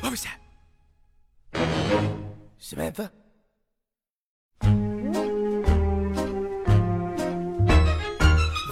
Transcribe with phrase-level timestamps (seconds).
[0.00, 0.38] What was that?
[2.58, 3.10] Samantha?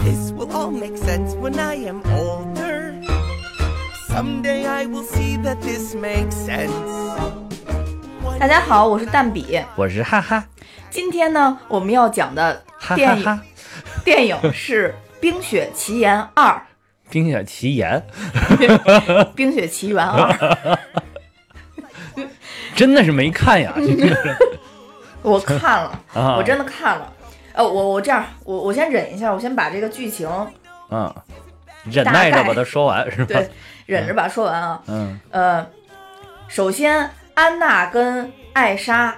[0.05, 3.01] This will all make sense when I am older.
[4.09, 6.73] Someday I will see that this makes sense.
[8.39, 9.61] 大家好，我是蛋比。
[9.77, 10.47] 我是哈哈
[10.90, 12.64] 今天呢，我们要讲的
[12.96, 13.42] 电影哈哈，
[14.04, 16.52] 电影是《冰雪奇缘二》。
[17.12, 18.04] 冰雪奇缘，
[19.34, 20.32] 《冰雪奇缘二》，
[22.76, 23.74] 真的是没看呀，
[25.24, 27.12] 我看了，啊我真的看了。
[27.54, 30.30] 呃，我我这样，我我先忍一下，我先把这个剧情
[30.92, 31.12] 嗯，
[31.86, 33.40] 忍耐着把它说完是吧？
[33.40, 33.50] 对
[33.88, 34.82] 忍着把它说完啊。
[34.88, 35.66] 嗯呃，
[36.48, 39.16] 首先安娜跟艾莎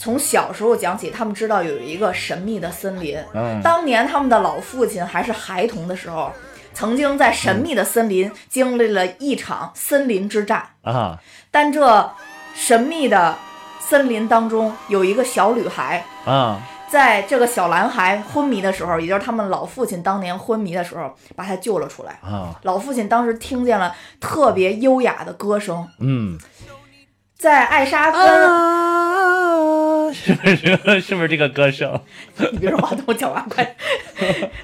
[0.00, 3.22] 从小时候讲起，他们知道有一个神秘的森林。
[3.34, 6.32] 嗯当年他们的老父亲还是孩童的时候，
[6.72, 10.66] 曾经在神秘的森林经历了一场森林之战。
[10.80, 12.10] 啊但这
[12.54, 13.36] 神秘的
[13.78, 16.58] 森林当中有一个小女孩，啊
[16.88, 22.18] 在这个小男孩昏迷的时候，也就是他们老父亲当年昏迷的时候，把他救了出来。
[22.22, 26.38] 啊老父亲当时听见了特别优雅的歌声，嗯
[27.40, 31.98] 在艾莎跟、啊，是不是 是不是这个歌手？
[32.52, 33.64] 你别说话，等我讲完快。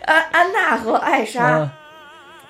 [0.05, 1.73] 安安娜和艾莎啊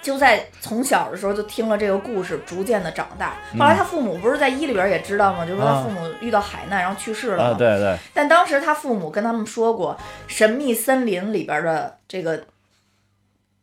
[0.02, 3.34] 就在从小的时候就听了这个故事，逐渐的长大。
[3.56, 5.46] 后来他父母不是在一里边也知道吗？
[5.46, 7.50] 就是说他啊父母遇到海难，然后去世了嘛。
[7.50, 12.44] 啊，对对但当时他父母跟他们说过，神秘森林里边的这个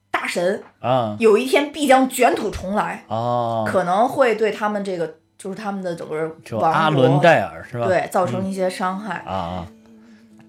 [0.10, 7.86] 大神啊有一天必将卷土重来，啊，可能会对他们这个就是他们的整个阿伦戴尔是吧？
[7.88, 9.24] 对造成一些伤害。
[9.26, 9.68] 啊啊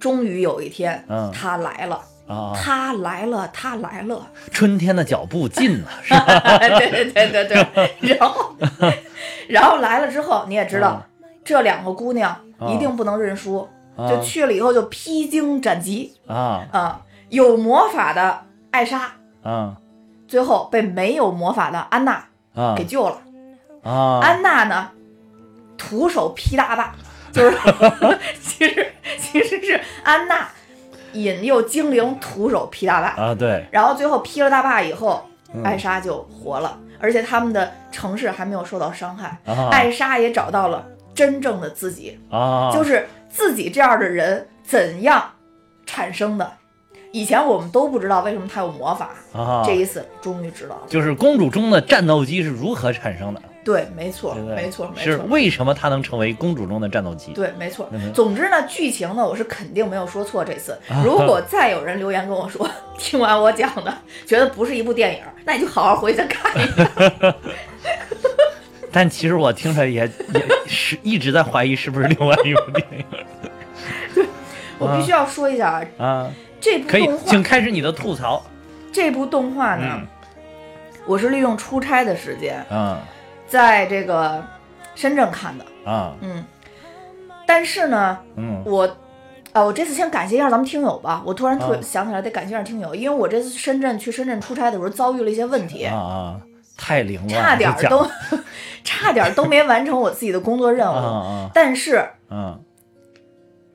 [0.00, 1.98] 终于有一天，嗯他来了！
[2.54, 4.26] 他来了，他来了。
[4.50, 6.24] 春天的脚步近了，是吧？
[6.58, 8.54] 对对对对对，然后
[9.48, 11.02] 然后来了之后，你也知道，
[11.42, 12.38] 这两个姑娘
[12.68, 13.66] 一定不能认输，
[13.96, 17.00] 啊就去了以后就披荆斩棘啊啊、
[17.30, 18.42] 有魔法的
[18.72, 19.76] 艾莎，啊
[20.28, 23.18] 最后被没有魔法的安娜啊给救了。
[23.84, 24.20] 啊！
[24.22, 24.90] 安娜呢，
[25.76, 26.92] 徒手劈大坝，
[27.30, 27.56] 就是
[28.42, 30.48] 其实其实是安娜
[31.12, 35.62] 引诱精灵徒手劈大坝，啊，对，然后最后劈了大坝以后，嗯。
[35.62, 39.68] 艾莎就活了，而且他们的城市还没有受到伤害，啊。
[39.70, 40.84] 艾莎也找到了
[41.14, 45.30] 真正的自己，啊，就是自己这样的人怎样
[45.86, 46.52] 产生的。
[47.12, 50.82] 以前我们都不知道为什么他有魔法，啊，这一次终于知道了。
[50.88, 54.34] 就是公主中的战斗机是如何产生的，对，没错？
[54.34, 55.24] 没错，没是错。
[55.26, 57.32] 为什么她能成为公主中的战斗机？
[57.32, 58.12] 对，没错嗯。
[58.12, 60.44] 总之呢，剧情呢，我是肯定没有说错。
[60.44, 63.92] 这次，如果再有人留言跟我说，听完我讲的，
[64.26, 67.34] 觉得不是一部电影，那你就好好回去再看一遍。
[68.92, 74.26] 但其实我听着也也 是一直在怀疑是不是另外一部电影
[74.78, 76.30] 我必须要说一下啊，啊。
[76.60, 78.44] 这部动画，请，开始你的吐槽。
[78.92, 80.06] 这部动画呢，嗯
[81.06, 83.02] 我是利用出差的时间，啊
[83.54, 84.44] 在这个
[84.96, 85.64] 深圳看的。
[85.88, 86.44] 啊嗯，
[87.46, 88.96] 但是呢，嗯我。
[89.52, 91.22] 啊，我这次先感谢一下咱们听友吧。
[91.24, 96.40] 我突然特啊想起来得感谢一下听友，因为我这次深圳去深圳出差的时候遭遇了一些问题，啊啊！
[96.76, 98.10] 太凌乱了，差点都
[98.82, 101.48] 差点都没完成我自己的工作任务。
[101.54, 102.58] 但是啊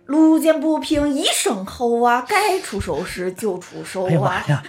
[0.06, 4.44] 路见不平一声吼啊，该出手时就出手哎呀妈啊。
[4.50, 4.64] 呀！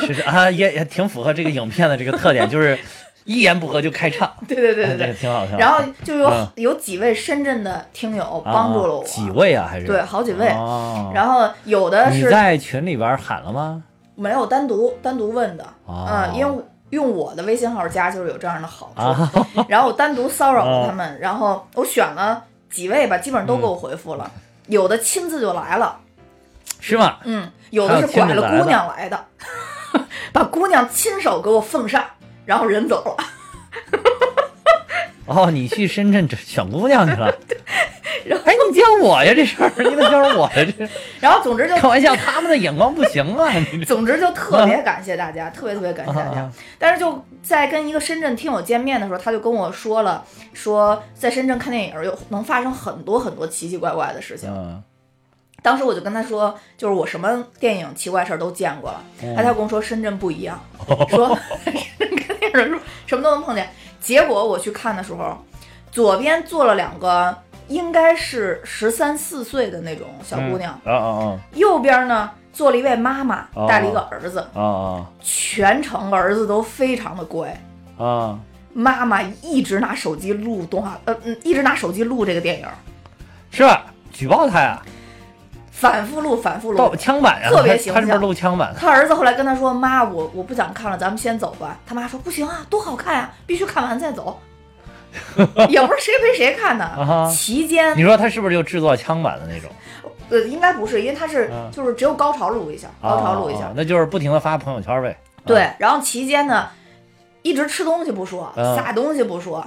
[0.00, 2.78] 是是啊，也也挺符合这个影片的这个特点，就是
[3.24, 4.30] 一言不合就开唱。
[4.48, 5.14] 对对对对对。
[5.14, 5.56] 挺好，听。
[5.58, 9.66] 然后就有、嗯有几位深圳的听友啊帮助了我，几位啊？
[9.70, 13.82] 还是对好几位哦然后有的是你在群里边喊了吗？
[14.14, 19.00] 没有单独单独问的，哦嗯，因为用我的微信号加就是有这样的好处。
[19.02, 19.32] 啊
[19.68, 24.30] 然后我单独骚扰了他们，然后我选了几位吧，基本上都给我回复了，
[24.66, 25.96] 有的亲自就来了，
[26.80, 27.16] 是吗？
[27.24, 29.24] 嗯，有的是拐了姑娘来的，
[30.32, 32.04] 把姑娘亲手给我奉上，
[32.50, 33.24] 然后人走了。
[35.26, 37.32] 哦，你去深圳找选姑娘去了？
[38.26, 40.88] 然后哎，你教我呀这事儿，你怎么教我呀这？
[41.22, 43.48] 然后总之就开玩笑，他们的眼光不行啊！
[43.86, 46.52] 总之就特别感谢大家，特别特别感谢大家啊。
[46.76, 54.50] 但是就在跟一个深圳听友见面的时候，他就跟我说了，说在深圳看电影有能发生很多很多奇奇怪怪的事情。
[54.52, 54.82] 嗯
[55.62, 59.04] 当时我就跟他说，就是我什么电影奇怪事儿都见过了。
[59.22, 60.58] 嗯他他跟我说深圳不一样，
[61.10, 61.38] 说
[62.52, 63.68] 深圳看电影的时候什么都能碰见。
[64.00, 65.44] 结果我去看的时候，
[65.90, 67.36] 左边坐了两个
[67.68, 77.48] 应该是十三四岁的那种小姑娘，啊啊右边呢坐了一位妈妈，哦带了一个儿子，啊啊全程儿子都非常的乖。
[77.98, 78.38] 啊啊！
[78.72, 82.66] 妈妈一直拿手机录动画，呃嗯，一直拿手机录这个电影，
[83.50, 83.84] 是吧？
[84.12, 84.80] 举报他呀，
[85.80, 86.94] 反复录，反复录。
[86.96, 88.74] 枪版呀，特别他他是不是录枪版？
[88.78, 94.38] 他儿子后来跟他说：“妈，我我不想看了，咱们先走吧。”他妈说：“不行啊，多好看呀、必须看完再走。
[95.70, 99.70] ”也不是谁陪谁看的，啊哈期间你说他是不是就制作枪版的那种？
[100.28, 105.18] 呃应该不是，因为他是嗯就是只有高潮录一下，高潮录一下哦，那就是不停的发朋友圈呗。
[105.44, 106.68] 对，然后期间呢，
[107.42, 109.66] 一直吃东西不说，嗯撒东西不说，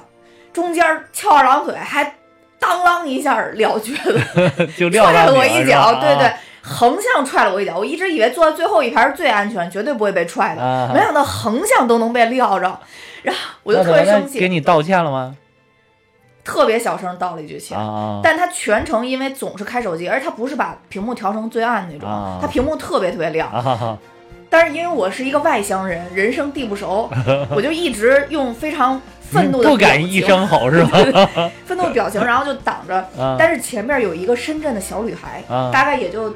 [0.54, 2.15] 中间翘二郎腿还
[2.63, 7.77] 当啷一下撂蹶子，啊， 就撂踹了我一脚，对对啊，横向踹了我一脚。
[7.77, 12.80] 我一直以为坐在最后一排是最安全，绝对不会被踹的，啊没想到横向都能被撂着，
[13.21, 15.36] 然后我就特别生气，给你道歉了吗？
[16.45, 17.77] 特别小声道了一句歉。
[17.77, 23.98] 啊但他全程因为总是开手机，而他不是把屏幕调成最暗那种，啊他屏幕特别特别亮。
[24.50, 27.10] 但是因为我是一个外乡人，人生地不熟，
[27.50, 29.01] 我就一直用非常
[29.33, 30.97] 愤怒的不敢表情一声吼是吧？
[31.65, 32.95] 愤怒的表情，然后就挡着。
[33.18, 36.33] 啊但是前面有一个深圳的小女孩，啊大概也就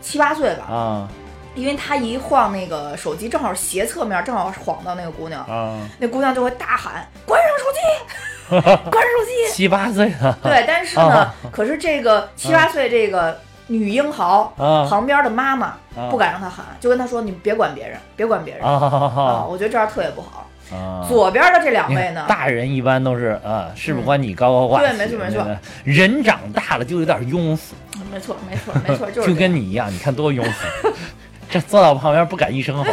[0.00, 1.08] 七八岁吧，啊
[1.54, 13.36] 因为她一晃那个手机，正好斜侧面正好晃到那个姑娘，啊，那姑娘就会大喊：“关上手机， 关上手机七八岁了！”对，但是呢啊，可是这个七八岁这个
[13.66, 18.70] 女英豪啊旁边的妈妈啊不敢让她喊，就跟她说：“你别管别人，别管别人。”啊
[19.16, 20.46] 啊，我觉得这样特别不好。
[20.72, 21.04] 啊！
[21.08, 24.86] 左边的这两位呢，大人一般都是啊，事不是管你高高挂起？
[24.88, 27.74] 对没错没错人长大了就有点庸俗，
[28.12, 30.88] 没错没错没错，就是就跟你一样，你看多庸俗。
[31.50, 32.84] 这坐到旁边不敢一声吼，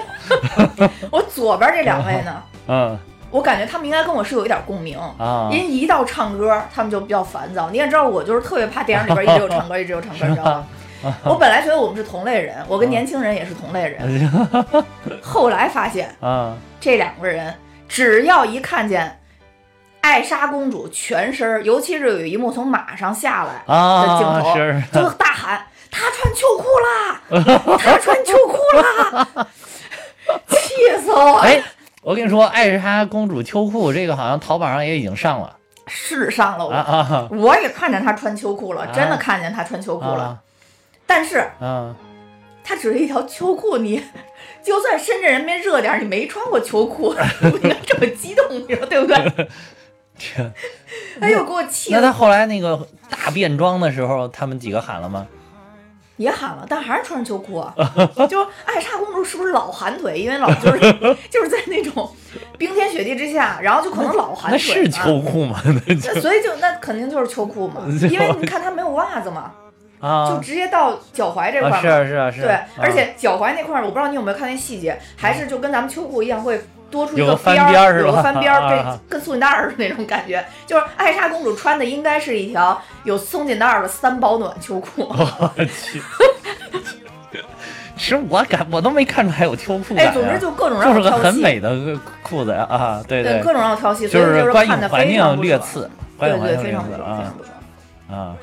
[1.12, 4.98] 我左边这两位呢， 嗯我感觉他们应该跟我是有一点共鸣。
[5.20, 7.70] 啊因为一到唱歌，他们就比较烦躁。
[7.70, 10.46] 你也知道，我就是特别怕电影里边一直有唱歌，一直有唱歌，你知道
[11.04, 11.14] 吗？
[11.24, 14.28] 我本来觉得我们是同类人，我跟年轻人也是同类人，
[15.22, 17.54] 后来发现啊这两个人
[17.88, 19.20] 只要一看见
[20.02, 27.78] 艾莎公主全身儿，尤其是有一幕从马上下来的镜啊头，是就大喊：“她穿秋裤啦！
[27.78, 29.28] 她穿秋裤啦！”
[30.50, 31.42] 气死我了！
[31.42, 31.64] 哎，
[32.02, 35.56] 我跟你说，艾莎公主秋裤这个好像淘宝上也已经上了
[35.88, 40.24] 是上了我，啊啊我也看见她穿秋裤了，啊真的看见她穿秋裤了。
[40.24, 40.38] 啊
[41.10, 41.96] 但是啊！
[42.62, 44.04] 它只是一条秋裤，你
[44.68, 49.16] 就算深圳人民热点儿，你没穿过秋裤，不应该这么激动，你说对不对？
[50.20, 50.54] 天
[51.22, 55.26] 哎呦，给我气的，那他后来那个大变装的时候，他们几个喊了吗？
[56.18, 57.72] 也喊了，但还是穿着秋裤啊。
[58.28, 60.20] 就艾莎公主是不是老寒腿？
[60.20, 60.80] 因为老就是
[61.30, 62.12] 就是在那种
[62.58, 64.84] 冰天雪地之下，然后就可能老寒那腿那。
[64.84, 65.62] 是秋裤吗？
[65.64, 69.52] 那所以就那肯定就是秋裤嘛，因为你看她没有袜子嘛，
[70.02, 71.74] 就啊直接到脚踝这块儿。
[71.74, 72.44] 啊是啊是啊是啊。
[72.44, 80.44] 对，啊而且脚踝那块儿，我不知道你有没有看那细节，还是就跟咱们秋裤一样，会多出一个翻边儿，有个翻边儿，跟松紧带儿的那种感觉。
[80.66, 85.04] 就是艾莎公主穿的应该是一条有松紧带儿的三保暖秋裤。
[85.10, 86.02] 我去。
[87.98, 95.10] 其实我感我都没看出来有秋裤感、哎，啊，总之就各种就是个让我挑戏，很美的裤子呀啊，对对，各种让我挑戏，就所以就是观影环。
[95.10, 98.20] 境略次，观对对，影环境略非常不爽，非次啊常不爽。
[98.20, 98.36] 啊，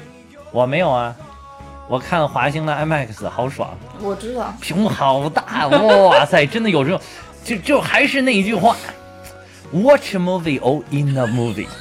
[0.51, 1.15] 我没有啊，
[1.89, 7.01] 我看华星的 IMAX 好爽，我知道，屏幕好大，哇塞，真的有这种，
[7.45, 8.77] 就就还是那一句话
[9.73, 11.67] ，Watch a movie or in a movie。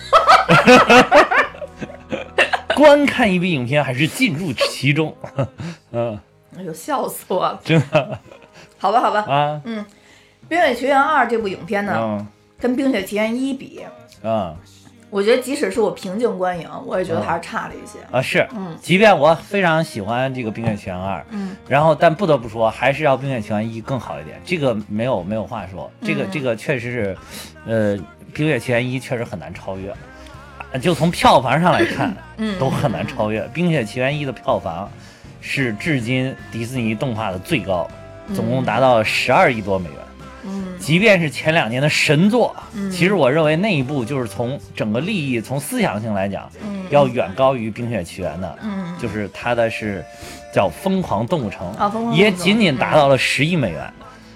[2.76, 5.16] 观看一部影片还是进入其中，
[5.94, 6.20] 嗯，
[6.58, 7.60] 哎呦，笑死我了。
[7.64, 8.20] 真的。
[8.78, 9.86] 好吧，好吧，啊，《嗯
[10.50, 12.28] 冰雪奇缘二》这部影片呢，嗯。
[12.60, 13.82] 跟《冰雪奇缘一》比，
[14.24, 14.56] 嗯
[15.14, 18.00] 我觉得即使是我平静观影，我也觉得还是差了一些。
[18.12, 18.76] 啊是，嗯。
[18.82, 21.56] 即便我非常喜欢这个《冰雪奇缘二》，嗯。
[21.68, 26.28] 然后但不得不说，还是要《冰雪奇缘一》更好一点，这个没有没有话说，这个嗯。
[26.32, 27.18] 这个确实是，
[27.68, 27.96] 呃，
[28.34, 33.44] 《冰雪奇缘一》确实很难超越，啊就从票房上来看，嗯，都很难超越。
[33.50, 34.92] 《冰雪奇缘一》的票房
[35.42, 37.88] 是至今迪士尼动画的最高，
[38.34, 39.98] 总共达到十二亿多美元。
[40.46, 40.78] 嗯。
[40.80, 42.90] 即便是前两年的神作，嗯。
[42.92, 46.86] 其实我认为那一部就是从整个利益、从思想性来讲，嗯。
[46.90, 48.60] 要远高于《冰雪奇缘》的。
[48.64, 48.96] 嗯。
[49.00, 50.04] 就是它的是
[50.54, 51.74] 叫《疯狂动物城》
[52.14, 53.92] 也仅仅达到了十亿美元。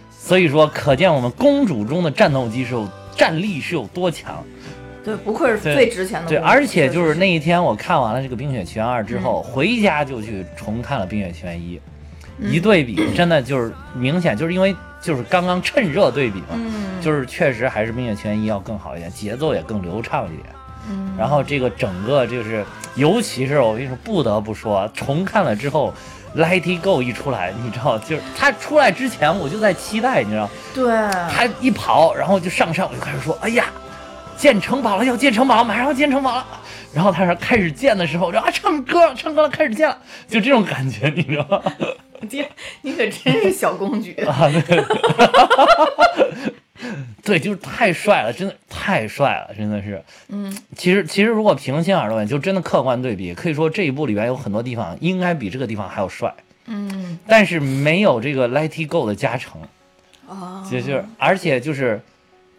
[0.09, 2.85] 所以说，可见我们公主中的战斗机是有
[3.15, 4.43] 战力是有多强。
[5.05, 9.21] 对，不愧是最值钱的对，而且就是那一天我看完了这个《冰雪奇缘二》之嗯。
[9.21, 11.77] 后，回家就去重看了《冰雪奇缘一》，
[12.39, 12.51] 嗯。
[12.51, 20.49] 一对比，真的就是明显就是因为就是刚刚趁热对比嘛，嗯，就是确实还是《冰雪奇缘一》要更好一点，节奏也更流畅一点。
[20.89, 25.93] 嗯然后这个整个就是，尤其是我跟你说，不得不说，重看了之后。
[26.35, 30.85] Let It Go 一出来，你知道，就是他出来之前我就在期待，你知道，对，
[31.31, 33.65] 他一跑，然后就上山，我就开始说，哎呀，
[34.35, 36.45] 建城堡了，要建城堡了，马上要建城堡了。
[36.93, 41.61] 然后他说开始建的时候，就啊唱歌，唱歌了，开始建了，就这种感觉，你知道吗？
[42.29, 42.49] 爹，
[42.81, 44.13] 你可真是小公举。
[44.25, 44.83] 啊，对，
[47.37, 50.03] 对，就是太帅了，真的太帅了，真的是。
[50.29, 56.33] 嗯，其实其实如果平心而论，就真的客观对比，可以说这一部里边有很多地方应该比这个地方还要帅，
[56.65, 59.61] 嗯但是没有这个 Let It Go 的加成，
[60.27, 62.01] 哦，就是而且就是。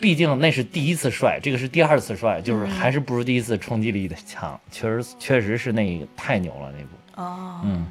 [0.01, 7.85] 毕竟那是第一次帅，这个是第二次帅，就是还是不如第一次冲击力的强，确实确实是那个太牛了那部，哦，嗯，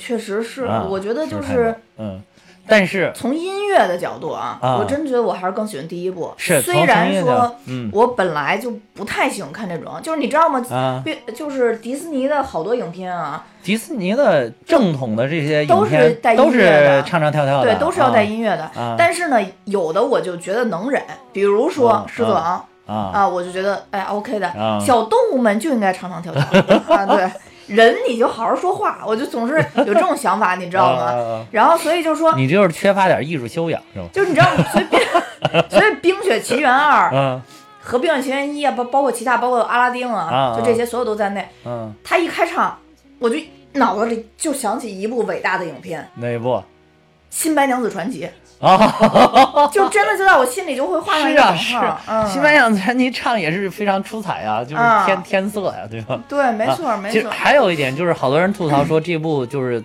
[0.00, 2.20] 确实是，啊我觉得就是嗯，
[2.66, 6.32] 但是从音乐的角度啊，啊我真觉得我还是更喜欢第一部。
[6.38, 10.64] 是虽然说，嗯我本来就不太喜欢看这种，就是你知道吗？
[10.70, 18.62] 啊，别就是迪士尼的好多影片啊，迪士尼的正统的这些都是带音都乐的是唱唱跳跳的，对，都是要带啊音乐的。
[18.80, 21.02] 啊但是呢，有的我就觉得能忍，
[21.32, 26.42] 比如说嗯《狮子王》啊啊，我就觉得哎 OK 的，啊小动物们就应该唱唱跳跳
[26.94, 27.30] 啊，对，
[27.74, 29.54] 人你就好好说话，我就总是
[29.86, 31.02] 有这种想法，你知道吗？
[31.12, 33.80] 啊然后所以就说，你就是缺乏点艺术修养。
[33.94, 34.08] 是吧？
[34.12, 35.00] 就是你知道，所以冰
[35.68, 37.40] 所以《冰雪奇缘二》嗯
[37.82, 41.48] 和《冰雪奇缘一》啊，包包括其他，包括阿拉丁啊啊，就这些所有都在内。
[41.64, 42.78] 嗯，他一开场，
[43.18, 43.36] 我就
[43.72, 46.62] 脑子里就想起一部伟大的影片《哪一部
[47.30, 48.28] 新白娘子传奇
[48.60, 48.76] 啊？》，
[49.70, 52.00] 就真的就在我心里就会画上一是啊是个等号。
[52.06, 56.20] 嗯，西班牙传奇唱也是非常出彩啊，就是啊天天色呀，对吧？
[56.28, 57.12] 对，没错，啊没错。
[57.12, 59.82] 其实还有一点就是，好多人吐槽说这部就是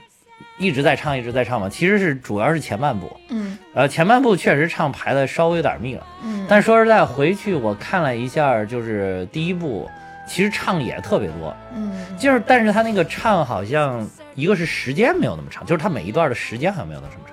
[0.58, 9.89] 一直在唱，一直在唱嘛，其实是主要是前半部，嗯呃，前半部确实唱排的稍微有点密了，嗯，但说实在，回去我看了一下，就是第一部，
[10.27, 17.25] 其实唱也特别多，嗯就是但是他那个唱好像一个是时间没有那么长，就是他每一段的时间好像没有那么长，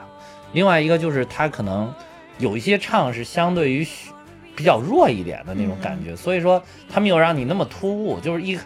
[0.52, 1.92] 另外一个就是他可能
[2.38, 3.86] 有一些唱是相对于
[4.54, 8.58] 比较弱一点的那种感觉，所以说他没有让你那么突兀，就是一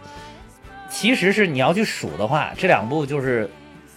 [0.90, 3.48] 其实是你要去数的话，这两部就是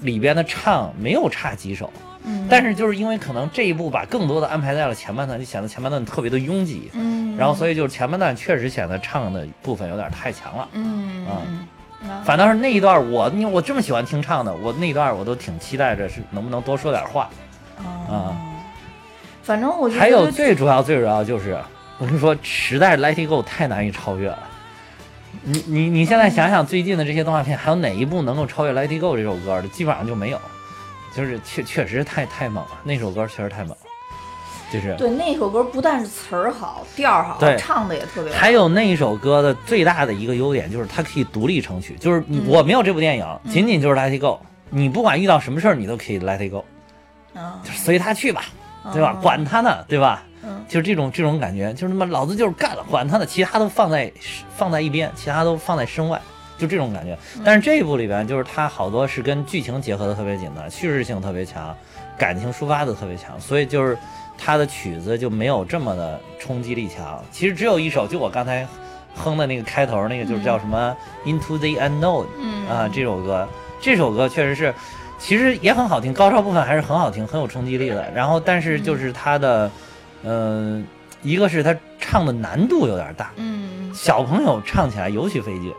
[0.02, 1.92] 里边的唱没有差几首，
[2.24, 10.68] 嗯，但是就是因为可能这一部把更多的安排在了前半段，就显得前半段特别的拥挤，嗯，然后所以就是前半段确实显得唱的部分有点太强了。
[10.74, 11.68] 嗯啊嗯
[12.04, 17.30] 嗯反倒是那一段我，你我这么喜欢听唱的，我那一段我都挺期待着是能不能多说点话。
[18.08, 18.36] 哦，
[19.44, 21.58] 反正我觉得还有最主要最主要就是，
[21.98, 24.40] 我跟你说，实在是 Let It Go 太难以超越了。
[25.44, 29.68] 你你你现在想想最近的这些动画片，还有哪一部能够超越 Let It Go 这首歌的？
[29.70, 30.40] 基本上就没有，
[31.16, 33.78] 就是确确实太太猛了，那首歌确实太猛了，
[34.74, 34.96] 就是。
[34.96, 38.38] 对那首歌不但是词儿好，调儿好对，唱的也特别好。
[38.40, 46.66] 还有那一首歌的最大的一个优点就是它可以独立成曲，就是你嗯我没有这部电影，仅仅就是 Let It Go，你不管遇到什么事儿，你都可以 Let It Go，
[47.34, 48.44] 啊，就是随他去吧，
[48.94, 49.14] 对吧？
[49.14, 50.24] 哦管他呢，对吧？
[50.42, 54.12] 嗯就是这种这种感觉，就是他妈老子就是干了，管他呢，其他都放在
[54.56, 56.20] 放在一边，其他都放在身外，
[56.58, 57.18] 就这种感觉。
[57.36, 61.76] 嗯但是这一部里边，就是它好多是跟剧情结合的特别紧的，叙事性特别强，
[62.18, 63.98] 感情抒发的特别强，所以就是
[64.38, 67.22] 它的曲子就没有这么的冲击力强。
[67.32, 68.66] 其实只有一首，就我刚才
[69.16, 70.96] 哼的那个开头那个，就是叫什么
[71.26, 73.48] Into the Unknown，嗯啊，这首歌，
[73.82, 74.74] 这首歌确实是，
[75.20, 78.10] 其实也很好听，高潮部分还是很好听，很有冲击力的。
[78.16, 79.70] 然后，但是就是它的，
[80.24, 80.84] 嗯、
[81.22, 85.74] 一个是它唱的难度有点大，嗯小朋友唱起来尤其费劲，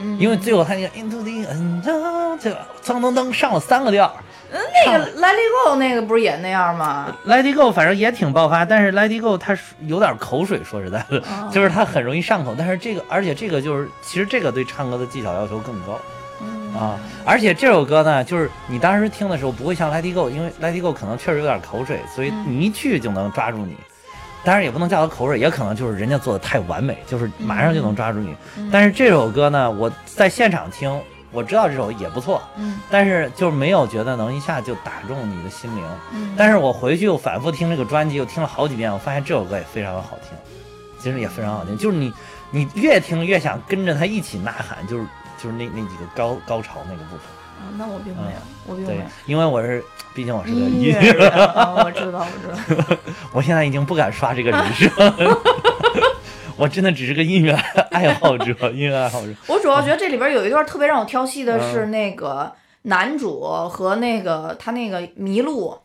[0.00, 4.12] 嗯，因为最后他那个 Into the Unknown，这个噔噔噔上了三个调。
[4.52, 9.56] 那个 Let It Go 那个不是也那样吗？Let It Go 反正也挺爆发，但是 Let It Go 它
[9.86, 12.52] 有点口水，说实在的，哦就是它很容易上口。
[12.58, 15.96] 但是这个，而且这个就是，其实这个对唱歌的技巧要求更高。
[16.74, 23.76] 嗯啊，而且这首歌呢，就是你当时听的时候不会像 Let It Go，因为 Let It Go 可能确实有点口水，所以嗯你一句就能抓住你。
[24.42, 28.34] 当然也不能叫它口水，也可能就是人家做的太完美，就是马上就能抓住你。
[28.56, 30.90] 嗯但是这首歌呢，我在现场听，
[31.30, 35.84] 我知道这首也不错，嗯但是就是没有觉得能一下就打中你的心灵。
[36.14, 40.30] 嗯，但是我回去又反复听这个专辑，又听了好几遍，我发现这首歌也非常的好听，
[40.98, 42.10] 其实也非常好听，就是你
[42.50, 45.04] 你越听越想跟着他一起呐喊，就是
[45.42, 47.18] 就是那那几个高高潮那个部分。
[47.18, 52.96] 啊那我并没有，我并没对有。，因为我是，毕竟我是个音音乐人啊，我知道，我知道。
[53.34, 54.90] 我现在已经不敢刷这个人设，
[56.56, 57.52] 我真的只是个音乐
[57.90, 59.28] 爱好者，音乐爱好者。
[59.46, 62.50] 我主要觉得这里边有一段特别让我挑戏的嗯是那个
[62.82, 65.78] 男主和那个他那个麋鹿，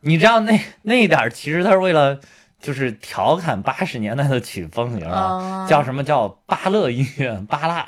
[0.00, 2.18] 你知道那那一点，其实他是为了
[2.60, 5.64] 就是调侃八十年代的曲风，你知道吗？
[5.64, 7.86] 啊叫什么叫巴乐音乐，巴拉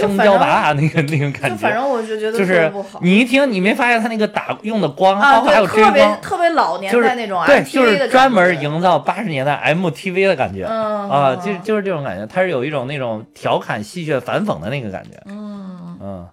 [0.00, 1.72] 香蕉拔蜡那个那个感就反觉。
[1.72, 10.66] 正我就觉得就是你一听，你没发现他那个打用的光，啊，包括还有对，特别追光，特别老年就是代那种对就是专门营造八十年代 MTV 的感觉。
[10.68, 15.20] 嗯啊，就就是这种感觉，它是有一种那种调侃、戏谑、反讽的那个感觉。
[15.26, 16.28] 嗯，嗯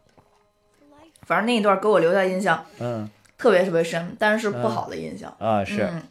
[1.26, 5.34] 反正那一段给我留下印象嗯特别特别深，但是是不好的印象。
[5.40, 6.02] 啊，是嗯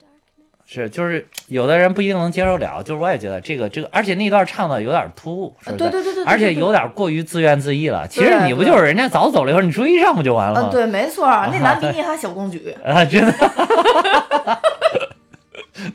[0.68, 8.06] 是，就是有的人不一定能接受了，就是我也觉得这个这个，而且那段唱的有点突兀，对对对对，对而且有点过于自怨自艾了。
[8.08, 10.68] 其实你不就是人家早走了以后，你追上不就完了吗？
[10.68, 12.74] 啊，对，没错，那男 比你还小公举。
[12.84, 13.32] 啊，真的。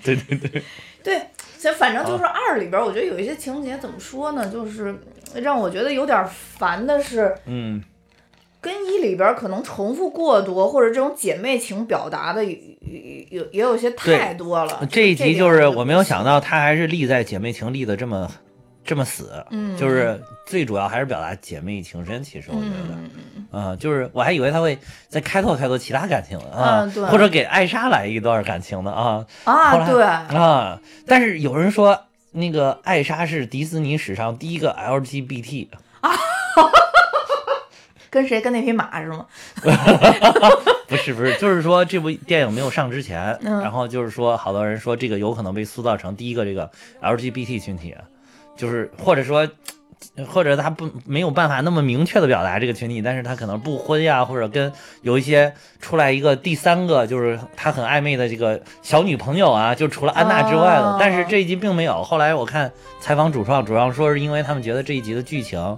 [0.04, 0.64] 对 对对，
[1.04, 1.22] 对，
[1.58, 4.96] 所以反正就是二里边，我觉得有一些情节怎么说呢，就是
[5.36, 7.84] 让我觉得有点烦的是，嗯
[8.62, 12.56] 跟一里边儿可能重复过多，或者这种姐妹情表达的有
[13.30, 14.88] 有也有些太多了。
[14.92, 18.30] 这一集就是我没有想到他还是立在姐妹情立的这么
[18.86, 22.24] 这么死，嗯就是最主要还是表达姐妹情深。
[22.24, 22.96] 其实我觉得。
[22.96, 23.10] 嗯，
[23.52, 24.78] 啊、就是我还以为他会
[25.10, 30.80] 再开拓开拓其他感情的啊，嗯对或者给艾莎来一段感情的啊啊，对，啊！
[31.06, 32.00] 但是有人说
[32.32, 35.68] 那个艾莎是迪士尼史上第一个 LGBT，
[38.12, 39.26] 跟谁跟那匹马是吗？
[40.88, 46.70] 不是不是，就是说这部电影没有上之前，嗯然后就是说好多人说这个有可能被塑造成第一个这个
[47.02, 47.96] LGBT 群体，
[48.56, 49.50] 就是或者说。
[50.28, 60.84] 或者他不没有办法那么明确的表达这个群体，但是他可能不婚呀，或者跟有一些出来一个第三个，就是他很暧昧的这个小女朋友啊，就除了安娜之外的。
[60.84, 62.02] 哦但是这一集并没有。
[62.02, 65.78] 后来我看采访主创，主要说是因为他们觉得这一集的剧情，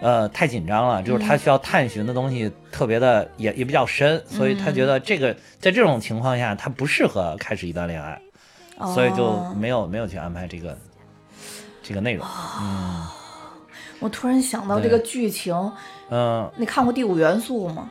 [0.00, 8.20] 呃，太紧张了，就是他需要探寻的东西特别的也也比较深，所以他觉得这个在这种情况下，他不适合开始一段恋爱，
[8.94, 10.76] 所以就哦没有没有去安排这个
[11.82, 12.26] 这个内容。
[12.60, 13.06] 嗯。
[13.98, 15.54] 我突然想到这个剧情，
[16.08, 16.50] 嗯。
[16.56, 17.90] 你看过《第五元素》吗？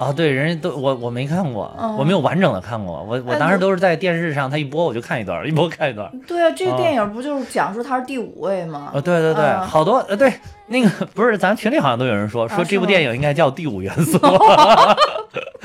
[0.00, 6.10] 啊，对，人家都我我没看过，嗯我没有完整的看过，我我哎当时都是在电视上他一播我就看一段，一播看一段。
[6.26, 8.92] 对啊，这个啊电影不就是讲述他是第五位吗？
[8.94, 10.32] 啊，对对对，嗯好多呃，对
[10.68, 14.16] 那个不是咱群里好像都有人说说这部电影应该叫《第五元素》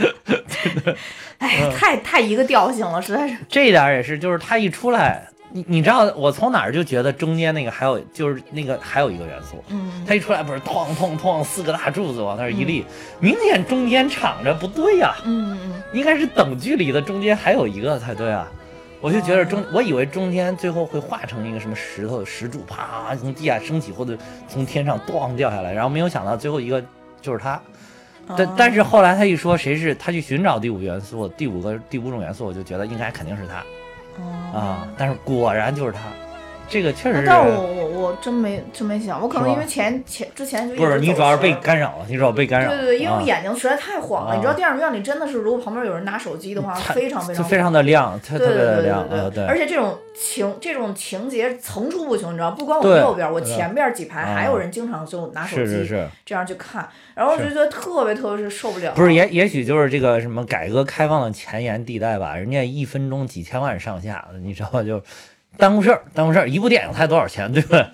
[1.39, 3.38] 哎，太太一个调性了，实在是。
[3.48, 12.86] 这一点也是，就是他一出来，你你知道我从哪儿就觉得中间那个还有就是那个还有一个元素，嗯，他一出来不是哐哐哐四个大柱子往那儿一立，
[13.22, 18.52] 明显中间敞着不对呀、嗯嗯应该是等距离的中间还有一个才对啊。
[19.00, 24.18] 我就觉得中，我以为中间最后会化成一个什么石头石柱，啪从地下升起，或者
[24.50, 26.84] 从天上咣掉下来，然后没有想到最后一个
[27.22, 27.62] 就是他。
[28.28, 33.63] 嗯，但但是后来他一说谁是他去寻找第五元素，第五个第五种元素，我就觉得应该肯定是他哦
[34.54, 34.88] 啊。
[34.97, 35.99] 但是果然就是他，
[36.69, 37.25] 这个确实是。
[37.25, 42.69] 但我我我真没真没想，我可能因为前前之前就一不是你主要是被干扰了，你主要被干扰。
[42.69, 44.32] 对对对，因为我啊眼睛实在太晃了。
[44.32, 49.45] 啊你知道电影院里真的是，如果旁边有人拿手机的话，非常非常非常的亮，对对对别的亮对啊，对。
[49.45, 58.91] 而且这种情这种情节层出不穷，你知道，不光我右边，我前边几排啊还有人经常就拿手机是是是，这样去看，然后我就觉得特别特别是受不了。
[58.93, 64.84] 不是也也许就是这个什么改革开放的前沿地带吧，人家一分钟几千万上下，你知道吧？
[64.84, 65.01] 就
[65.58, 67.86] 耽误事儿，耽误事儿，一部电影才多少钱，对不对？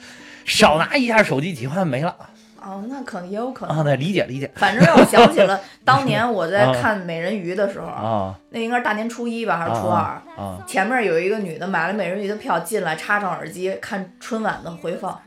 [0.45, 2.15] 少拿一下手机几万没了
[2.63, 3.77] 哦，那可能也有可能。
[3.77, 3.83] 啊！
[3.85, 9.97] 那理解理解反正让我想起了 当年我在啊看《美人鱼》的时候，啊那应该是大年初一吧，还是初二？
[9.97, 10.57] 啊啊！
[10.67, 15.19] 前面有一个女的买了美人鱼的票进来，插上耳机看春晚的回放，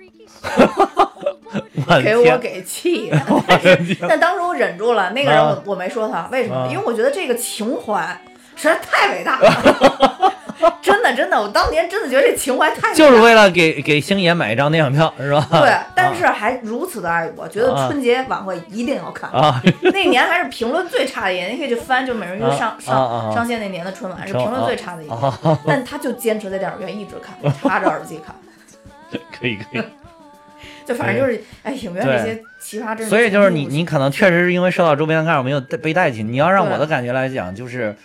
[2.05, 3.21] 给我给气 的。
[3.49, 6.57] 但是但当时我忍住了，那个人我啊我没说他，为什么？
[6.57, 8.21] 啊因为我觉得这个情怀
[8.55, 10.33] 实在太伟大了。
[10.83, 15.47] 真的真的，我当年真的觉得这情怀太就是为了给给星爷买一张电影票，是吧？
[15.51, 19.31] 对，但是还如此的爱我，觉得啊春节晚会一定要看。
[19.31, 28.35] 啊， 那年还是评论最差的一年，你可以去翻，就美人鱼上上啊上线那年的春晚是评论最差的一年，啊， 但他就坚持在电影院一直看，插着耳机看，
[29.39, 29.83] 可以可以。
[30.87, 33.09] 就反正就是哎，影院这些奇葩真是。
[33.09, 36.31] 所以就是你，你可能确实是因为受到周边的干扰，没有被带进。
[36.31, 37.97] 你要让我的感觉来讲，就是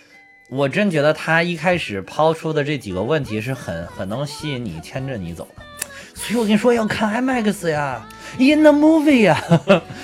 [0.50, 5.62] 我真觉得他一开始抛出的这几个问题是很很能吸引你，牵着你走的。
[6.14, 8.04] 所以我跟你说要看 IMAX 呀
[8.38, 9.40] ，in the movie 呀，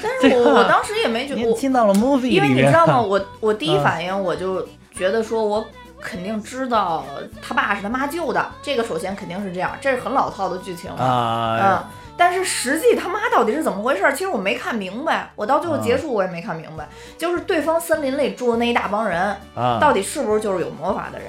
[0.02, 2.48] 但是我我当时也没觉得， 你我进到了 movie 因为。
[2.48, 3.00] 你知道吗？
[3.00, 5.66] 我我第一嗯反应我就觉得说，我
[6.00, 7.04] 肯定知道
[7.42, 11.02] 他爸是他妈救的，这个首先肯定是这样，这是很老套的剧情了。
[11.02, 14.02] 啊嗯，但是实际他妈到底是怎么回事？
[14.12, 16.88] 其实我没看明白，我到最后啊结束我也没看明白。
[17.18, 21.28] 就是对方森林里住的那一大帮人，啊，到底是不是就是有魔法的人？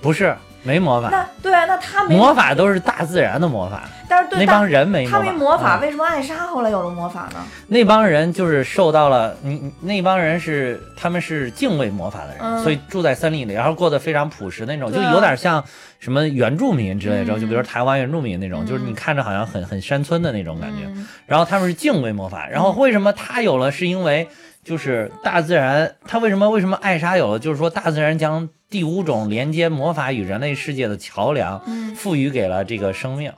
[0.00, 5.32] 不是没魔法，那对啊，那他没魔法都是大自然的魔法，但是对那帮人没他魔法。
[5.32, 7.38] 没魔法，嗯为什么艾莎后来有了魔法呢？
[7.68, 15.64] 那帮人就是受到了你你那帮人是他们是敬畏魔法的人，嗯所以住在森林里，然后过得非常朴实那种，就有点像
[15.98, 20.84] 什么原住民之类的，嗯就比如台湾原住民那种，嗯就是你看着好像很很山村的那种感觉。
[20.86, 23.70] 嗯然后他们是敬畏魔法，然后为什么他有了？
[23.70, 24.28] 是因为
[24.62, 27.38] 就是大自然，他为什么为什么艾莎有了？
[27.38, 33.32] 就是说大自然将第五种连接魔法与人类世界的桥梁嗯赋予给了这个生命，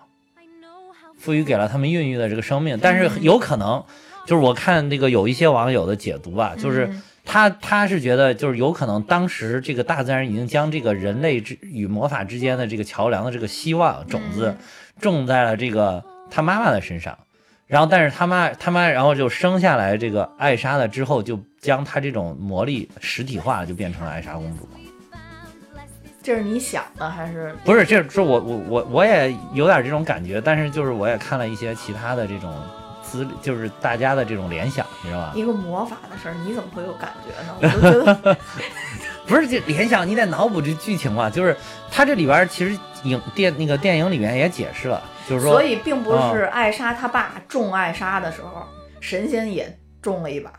[1.18, 2.78] 赋予给了他们孕育的这个生命。
[2.82, 3.82] 但是有可能，
[4.26, 14.64] 就是我看这个有一些网友的解读吧，就是嗯他他是觉得就是有可能当时这个大自然已经将这个人类之与魔法之间的这个桥梁的这个希望种子嗯
[15.00, 17.16] 种在了这个他妈妈的身上。
[17.72, 24.68] 然后，但是他妈他妈，然后就生下来这个艾莎了之后，就将她这种魔力实体化，就变成了艾莎公主。
[26.22, 27.56] 这是你想的还是？
[27.64, 32.54] 不是，这是我我我我也有点这种感觉，但是就是我也看了一些其他的这种
[33.02, 35.32] 资，就是大家的这种联想，你知道吧？
[35.34, 37.56] 一个魔法的事儿，你怎么会有感觉呢？
[37.58, 38.36] 我就觉得，
[39.26, 41.30] 不是这联想，你得脑补这剧情嘛。
[41.30, 41.56] 就是
[41.90, 48.66] 它这里边其实影电那个电影里面也解释了，就是说，所以并不啊是艾莎他爸种艾莎的时候，
[49.00, 50.52] 神仙也中了一把，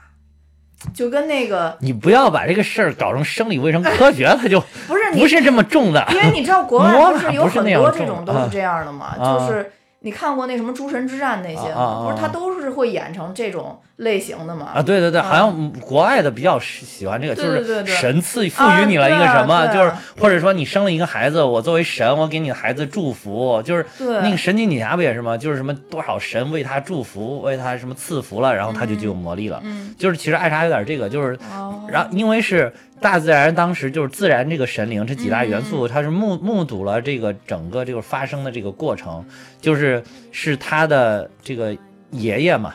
[0.93, 6.05] 就跟那个你不要把这个事儿搞成生理卫生科学，它就 不是你不是这么重的。
[6.11, 9.39] 因为你知道国外不是 有很多这种都是这样的嘛，啊。
[9.39, 9.71] 就是
[10.03, 12.03] 你看过那什么《诸神之战》那些吗？
[12.05, 14.71] 不是，他都是会演成这种类型的嘛？
[14.75, 19.89] 啊，对对对，啊好像国外的比较喜喜欢这个，对就是神赐赋予你了一个什么，就是
[20.19, 25.37] 或者说你生了一个孩子，我作为神，我给你的孩子祝福，就是那个神奇女侠不也是吗？
[25.37, 29.61] 就是什么多少神为他祝福，为他什么赐福了，然后他就具有魔力了。
[29.63, 39.25] 嗯，就是其实艾莎有点这个，就是哦，然后因为是大自然，当时就是自然这个神灵这几大元嗯素，它是目目睹了这个整个这个发生的这个过程，
[39.59, 40.01] 就是
[40.31, 41.75] 是他的这个
[42.11, 42.73] 爷爷嘛，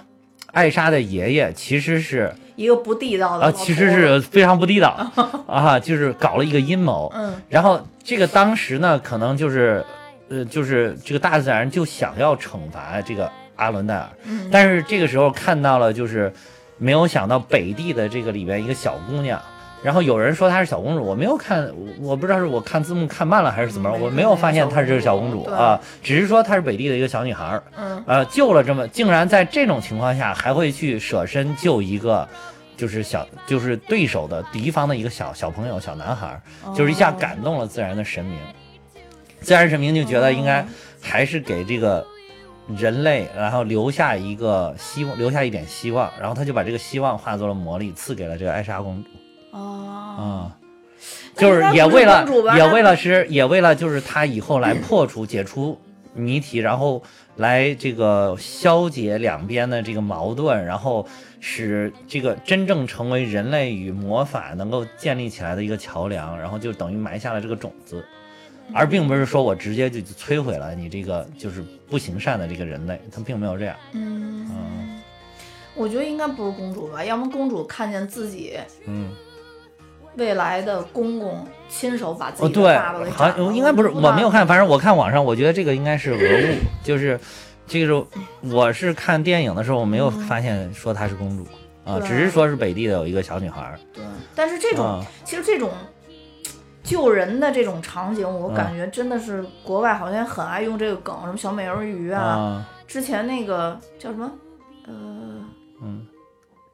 [0.53, 5.11] 艾莎的爷爷其实是一个不地道的啊，其实是非常不地道
[5.47, 7.35] 啊，就是搞了一个阴谋，嗯。
[7.49, 9.85] 然后这个当时呢，可能就是
[10.29, 16.31] 呃，就是这个大自然就想要惩罚这个阿伦戴尔，嗯，但是这个时候看到了，就是
[16.77, 19.41] 没有想到北地的这个里边一个小姑娘，
[19.89, 28.05] 然后有人说她是小公主，我没有看，我我不知道是我看字幕看慢了还是怎么我没有发现她是小公主啊，只是说她是北地的一个小女孩儿，嗯。
[28.07, 32.29] 呃，救了这么，竟然在这种情况下还会去舍身救一个。
[32.77, 36.41] 就是小，就是对手的敌方的一个小小朋友、小男孩儿，
[36.77, 38.39] 就是一下哦感动了自然的神明。
[39.41, 40.67] 自然神明就觉得应该哦。
[41.01, 42.07] 还是给这个
[42.77, 49.11] 人类，然后留下一个希望，留下一点希望，然后他就把这个希望化作了魔力，赐给了这个艾莎公主
[49.51, 49.59] 哦，
[50.19, 50.57] 啊、
[51.37, 55.79] 就是也为了也为了是也为了就是他以后来破除解除
[56.15, 57.03] 谜题，然后
[57.37, 61.07] 来这个消解两边的这个矛盾，然后
[61.41, 68.05] 使这个真正成为人类与魔法能够建立起来的一个桥梁，然后就等于埋下了这个种子。
[68.75, 73.75] 而并不是说我直接就摧毁了你这个就是不行善的这个人类，他并没有这样。
[73.93, 75.01] 嗯嗯，
[75.75, 79.09] 我觉得应该不是公主吧，要么公主看见自己嗯，
[80.19, 87.19] 未来的公公亲手把自哦，己爸爸给，好斩了，像应该不是，我没有看，反正我看网上，我觉得这个应该是讹物，就是
[87.67, 88.05] 这个是
[88.43, 91.47] 我是看电影的时候，我没有发现说她是公主
[91.85, 94.05] 啊，只是说是北地的有一个小女孩儿对，
[94.35, 95.71] 但是这种、啊，其实这种
[96.83, 104.31] 救人的这种场景，我嗯感觉真的是国外好像很爱用这个梗，什么小美人鱼啊，啊，之前那个叫什么，
[104.87, 104.93] 呃，
[105.83, 106.07] 嗯，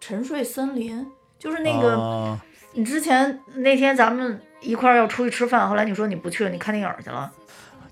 [0.01, 1.05] 沉睡森林，
[1.39, 2.41] 就是那个、啊
[2.75, 7.31] 你之前那天咱们一块儿要出去吃饭，后来你说你不去了，你看电影去了，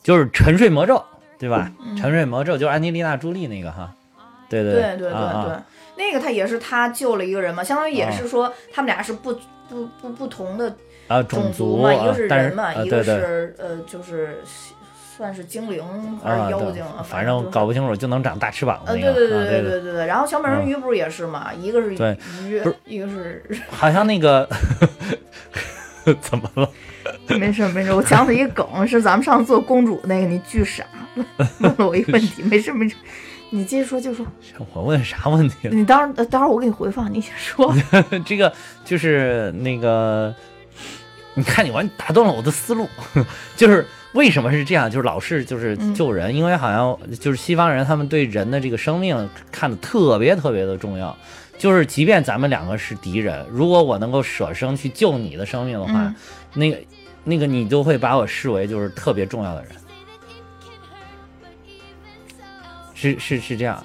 [0.02, 1.02] 就是沉睡魔咒，
[1.38, 1.70] 对吧？
[1.84, 1.96] 嗯。
[1.96, 3.92] 沉睡魔咒就是安吉丽娜朱莉那个哈，
[4.48, 5.56] 对对对对对对，
[5.96, 8.10] 那个他也是他救了一个人嘛，相当于也啊。
[8.10, 9.32] 是说他们俩是不
[9.68, 10.74] 不不不同的
[11.08, 14.42] 啊，种族嘛，一个是是人嘛，一个是呃就是
[15.22, 15.80] 算是精灵
[16.20, 20.06] 还是妖精，啊，反正搞不清楚，就能长大翅膀的呃，那个，对对对啊对对对对。
[20.06, 21.54] 然后小美人鱼不是也是嘛？
[21.54, 24.48] 一个是鱼一个是好像那个
[26.20, 26.68] 怎么了？
[27.38, 27.92] 没事没事。
[27.92, 30.84] 我想起一个梗，是咱们上次做公主那个，你巨傻，
[31.60, 32.96] 问了我一个问题，没事没事，
[33.50, 34.26] 你接着说，就说
[34.74, 35.74] 我问啥问题了？
[35.74, 37.72] 你当待会儿我给你回放，你先说。
[38.26, 38.52] 这个
[38.84, 40.34] 就是那个，
[41.34, 42.88] 你看你完打断了我的思路，
[43.56, 44.90] 就是为什么是这样？
[44.90, 51.16] 就是老是就是嗯救人，因为好像就是西方人他们对人的这个生命看得特别特别的重要。
[51.58, 56.14] 就是即便咱们两个是敌人，如果我能够舍生去救你的生命的话，嗯
[56.54, 56.78] 那个
[57.24, 59.72] 那个你就会把我视为就是特别重要的人，
[62.94, 63.82] 是是是这样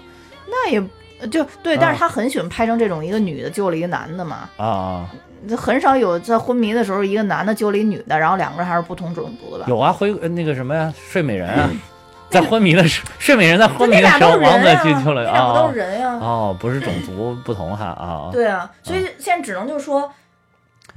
[0.48, 0.84] 那也
[1.20, 5.10] 呃就对，啊但是他很喜欢拍成这种一个女的救了一个男的嘛，啊啊。
[5.48, 9.66] 就很少有在昏迷的时候一个男的救了一女的，然后两个人还是不同种族的吧？
[9.70, 11.70] 有啊，灰呃那个什么呀，睡美人啊，
[12.30, 16.14] 在昏迷的时，睡美人在昏迷的时候，都是人王子，去救了那两个啊都是人呀。
[16.22, 20.12] 哦，不是种族不同哈 啊，对啊，所以现在只能就是说，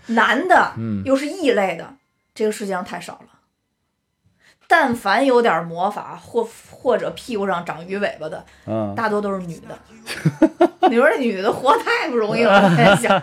[0.07, 1.87] 男的嗯又是异类的，
[2.35, 3.27] 这个世界上太少了。
[4.67, 9.77] 但凡有点魔法或或者屁股上长鱼尾巴的，嗯，大多都是女的。
[10.89, 13.21] 你说这女的活太不容易了，我在想，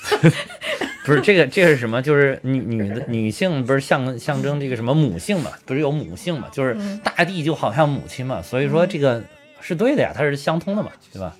[1.04, 2.00] 不是这个这个是什么？
[2.02, 5.50] 就是女女的女性不是象象征这个什么母性嘛？
[5.64, 6.48] 不是有母性嘛？
[6.52, 9.22] 就是嗯大地就好像母亲嘛，所以说这个
[9.60, 11.36] 是对的呀，它是相通的嘛，对吧？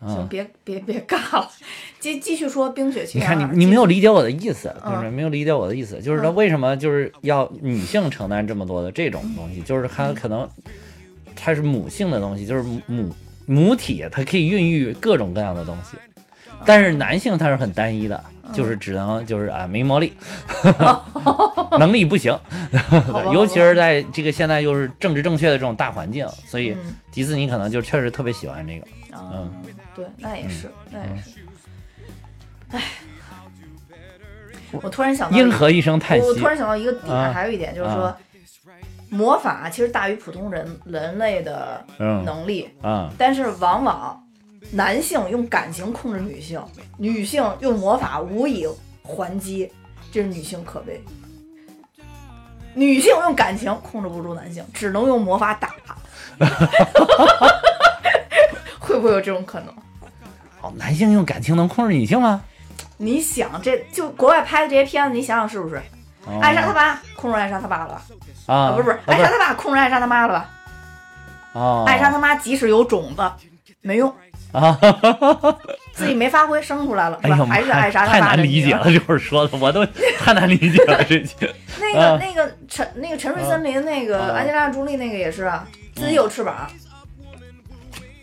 [0.00, 1.50] 行，嗯，别别别尬了，
[1.98, 10.48] 继继续说《冰雪奇你缘你》看你你没有理解我的意思，嗯就是没有理解我的意思，就是他嗯为什么就是要女性承担这么多的这种东西，就是它可能
[11.34, 13.12] 它是母性的东西，就是母
[13.46, 15.96] 母体，它可以孕育各种各样的东西，
[16.64, 20.12] 但是男性他是很单一的，就是只能就是啊没魔力，
[21.78, 22.38] 能力不行，
[23.32, 26.94] 尤其是在这个现在又是政治正确的这种大环境，所以嗯。
[27.10, 28.86] 迪士尼可能就确实特别喜欢这个。
[29.16, 29.50] 啊嗯，
[29.96, 31.40] 对，那也是，那也嗯是。
[32.70, 32.82] 唉，
[34.70, 36.24] 我突然想到因何一声叹息。
[36.24, 36.46] 我突？
[36.46, 37.32] 然想到一个点，啊。
[37.32, 38.16] 还有一点就是说啊，
[39.10, 42.24] 魔法其实大于普通人人类的嗯。
[42.24, 43.10] 能力，啊。
[43.18, 44.22] 但是往往
[44.70, 46.62] 男性用感情控制女性，
[46.96, 48.66] 女性用魔法无以
[49.02, 49.70] 还击，
[50.12, 51.02] 这是女性可悲。
[52.74, 55.74] 女性用感情控制不住男性，只能用魔法打。
[58.78, 59.74] 会不会有这种可能？
[60.60, 62.42] 哦，男性用感情能控制女性吗？
[62.96, 65.76] 你想，这就国外拍的这些片子，你想想是不是？
[66.26, 68.02] 哦艾莎他爸控制艾莎他爸了吧？
[68.46, 70.50] 啊，不是不是，啊不是艾莎他爸控制艾莎他妈了吧？
[71.54, 73.32] 哦，艾莎他妈即使有种子，
[73.80, 74.14] 没用，
[74.52, 74.78] 啊，
[75.92, 77.36] 自己没发挥，生出来了是吧？
[77.40, 79.84] 哎，还是爱莎他 太难理解了，这会儿说的我都
[80.18, 82.18] 太难理解了，这些那个、啊。
[82.20, 84.36] 那个沉那个沉睡森林那个啊。
[84.36, 86.66] 安吉拉朱莉那个也是啊，自己有翅膀，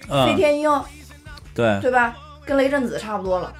[0.08, 0.70] 飞嗯，天鹰
[1.54, 2.16] 对，对吧？
[2.46, 3.54] 跟雷震子差不多了，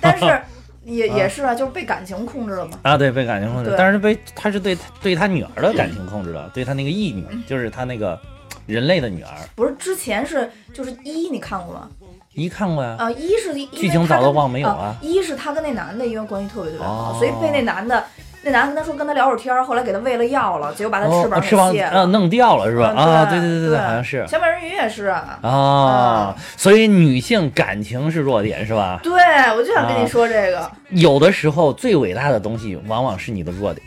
[0.00, 0.40] 但是
[0.84, 2.78] 也也是啊，就是被感情控制了嘛。
[2.82, 8.18] 啊，对，被感情控制，但是被他是对对他女儿的感情控制的，对他那个义女，就是他那个
[8.66, 11.88] 人类的女儿，不是之前是就是一你看过吗？
[12.34, 14.96] 一看过呀，啊，一是因为剧情早都忘没有啊啊。
[15.02, 18.02] 一是他跟那男的因为关系特别特别好，哦所以被那男的
[18.42, 22.02] 那男的跟他说跟他聊会儿天儿，后来给他喂了药了，结果把他翅哦，膀给翅膀卸了。
[22.02, 22.94] 啊弄掉了是吧？
[22.96, 25.38] 嗯啊，对对对对对，好像是小美人鱼也是啊。
[25.42, 29.00] 啊，所以女性感情是弱点是吧？
[29.02, 29.12] 对，
[29.56, 30.70] 我就想跟你说这个。
[30.90, 33.84] 有的时候最伟大的东西往往是你的弱点，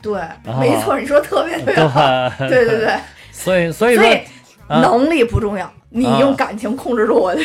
[0.00, 0.20] 对，
[0.58, 1.74] 没错，你说特别对？
[2.48, 2.94] 对对对，
[3.32, 4.20] 所以所以说所以
[4.68, 7.36] 啊能力不重要，你啊用感情控制住我我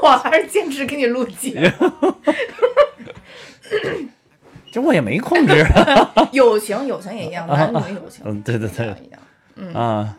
[0.08, 2.14] 我还是坚持给你录节目。
[4.72, 5.64] 这我也没控制
[6.32, 9.20] 友情，友情也一样，男女友情嗯，对对对一样。
[9.56, 10.16] 嗯啊，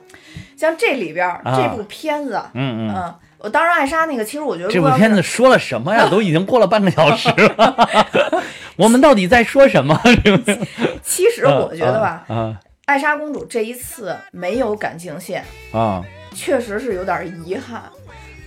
[0.58, 2.94] 像这里边这部片子，嗯嗯。
[2.96, 6.08] 嗯，我当时艾莎那个，其实我觉得这部片子说了什么呀？
[6.12, 7.90] 都已经过了半个小时了，
[8.78, 10.00] 我们到底在说什么？
[10.24, 10.58] 这个
[11.04, 12.56] 其实我觉得吧，啊
[12.86, 16.04] 艾莎公主这一次没有感情线，啊，
[16.36, 17.82] 确实是有点遗憾。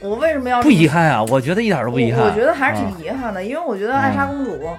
[0.01, 2.21] 我为什么要不遗憾啊，我觉得一点都不遗憾。
[2.23, 4.71] 我我觉得还是啊挺遗憾的，因为我觉得艾莎公主，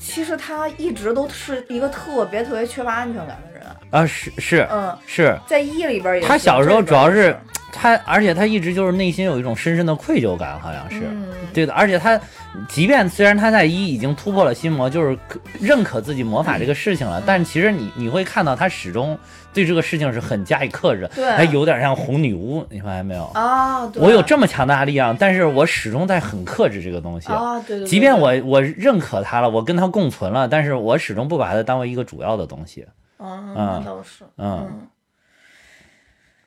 [0.00, 3.64] 其实她一直都是一个特别特别缺乏安全感的人。
[3.94, 7.36] 啊，是是嗯，是，在一里边也他，小时候主要是
[7.72, 11.02] 他，而且他一直就是内心有一种深深的愧疚感，好像是。
[11.08, 12.20] 嗯，对的，而且他，
[12.68, 15.16] 即便虽然他在一已经突破了心魔，就是
[15.60, 19.16] 认可自己魔法这个事情了，但其实你你会看到他始终
[19.52, 23.30] 对这个事情是很加以克制，对还有点像红女巫，你发现没有？
[23.34, 27.28] 啊，对我有这么强大的力量，但是我始终在很克制这个东西。
[27.28, 32.84] 啊，对对对，即便我我认可他了，我跟他共存了，但是我始终不把它当为一个主要的东西。
[33.24, 34.68] 嗯，倒是，嗯。
[34.70, 34.88] 嗯。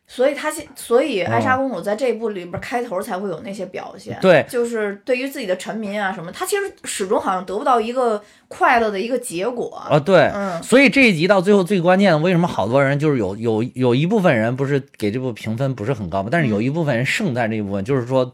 [0.10, 4.46] 所以她现，所以艾莎公主在这一部里边开头才会有那些表现，对。
[4.48, 10.64] 就是对于自己的臣民啊什么，她其实始终好像得不到一个快乐的一个结果，啊，对，嗯。
[10.64, 16.30] 所以这一集到最后最关键的，为什么好多人就是有有有一部分人不是给这部评分不是很高嘛？
[16.32, 18.34] 但是有一部分人胜在这一部分，就是说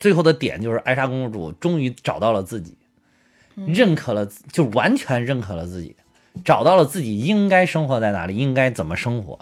[0.00, 2.78] 最后的点就是艾莎公主终于找到了自己，
[3.66, 5.94] 认可了，就完全认可了自己，
[6.44, 9.38] 找到了自己应该生活在哪里，应该怎么生活。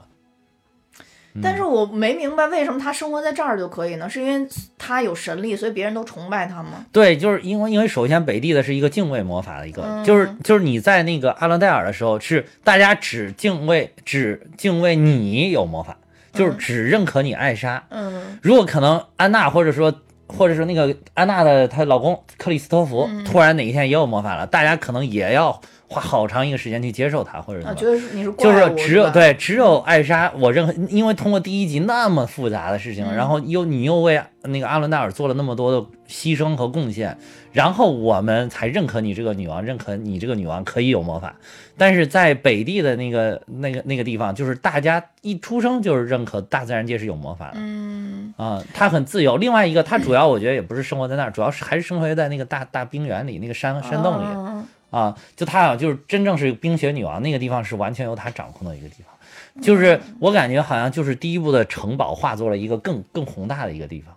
[1.40, 4.10] 但是我没明白为什么他生活在这儿就可以呢？
[4.10, 6.84] 是因为他有神力，所以别人都崇拜他吗？
[6.90, 15.96] 对，就是因为因为首先北地的是一个敬畏魔法的一个，嗯就是就是你在那个阿伦戴尔的时候，是大家只敬畏只敬畏你有魔法，
[16.32, 17.84] 就是只认可你艾莎。
[17.90, 19.94] 嗯如果可能，安娜或者说
[20.26, 27.74] 或者说那个安娜的她老公克里斯托弗、嗯突然哪一天也有魔法了，大家可能也要花好长一个时间去接受它，或者什啊，么。
[27.74, 37.18] 觉得是你是就是只有对，只有艾莎，我认为，因为通过第一集那么复杂的事情，嗯然后又你又为那个阿伦戴尔做了那么多的牺牲和贡献，
[37.52, 41.34] 然后我们才认可你这个女王，认可你这个女王可以有魔法。
[41.76, 47.54] 但是在北地的那个那个那个地方，就是大家一出生就是认可大自然界是有魔法的。
[47.56, 49.36] 嗯啊、它很自由。
[49.38, 54.24] 另外一个，它主要我觉得也不是生活在那儿，主要是还是生活在那个大大冰原里，那个山山洞里。
[54.24, 59.62] 啊啊，就她好像就是真正是冰雪女王，那个地方是完全由她掌控的一个地方。
[59.62, 64.14] 就是我感觉好像就是第一部的城堡化作了一个更更宏大的一个地方。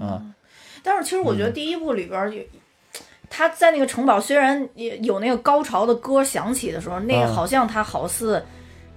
[0.00, 0.22] 啊，
[0.82, 2.32] 但是其实我觉嗯得第一部里边
[3.30, 8.42] 他在那个城堡虽然也有那个高潮的歌响起的时候，那个嗯好像他好似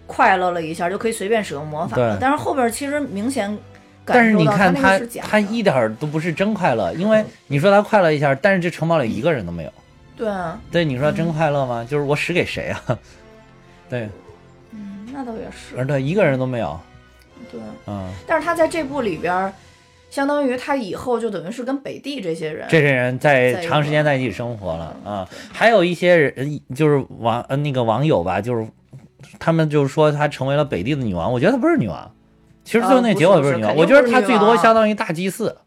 [0.06, 2.18] 快乐了一下，就可以随便使用魔法了。
[2.20, 3.58] 但是后边其实明显
[4.06, 5.28] 但是感受到你看她那个是假，的。
[5.28, 9.72] 她一点儿都不是真快乐，因为你说他快乐一下，但是这城堡里一个人都没有。
[10.18, 11.86] 对啊，对，你说真快乐吗？
[11.88, 13.00] 就是我使给谁啊？
[13.88, 14.10] 对，
[14.72, 16.78] 嗯，那倒也是而，对一个人都没有。
[17.52, 17.62] 对。
[17.86, 19.54] 嗯，但是他在这部里边儿，
[20.10, 25.30] 相当于他以后就等于是跟北地这些人，这些人在长时间在一起生活了啊。
[25.54, 28.68] 还有一些人就是网呃那个网友吧，就是
[29.38, 32.12] 他们就是说他成为了北地的女王，我觉得她不是女王。
[32.64, 35.58] 其实最后那结果呃不是是女王，我觉得她肯定不是女王最多相当于大祭司，呃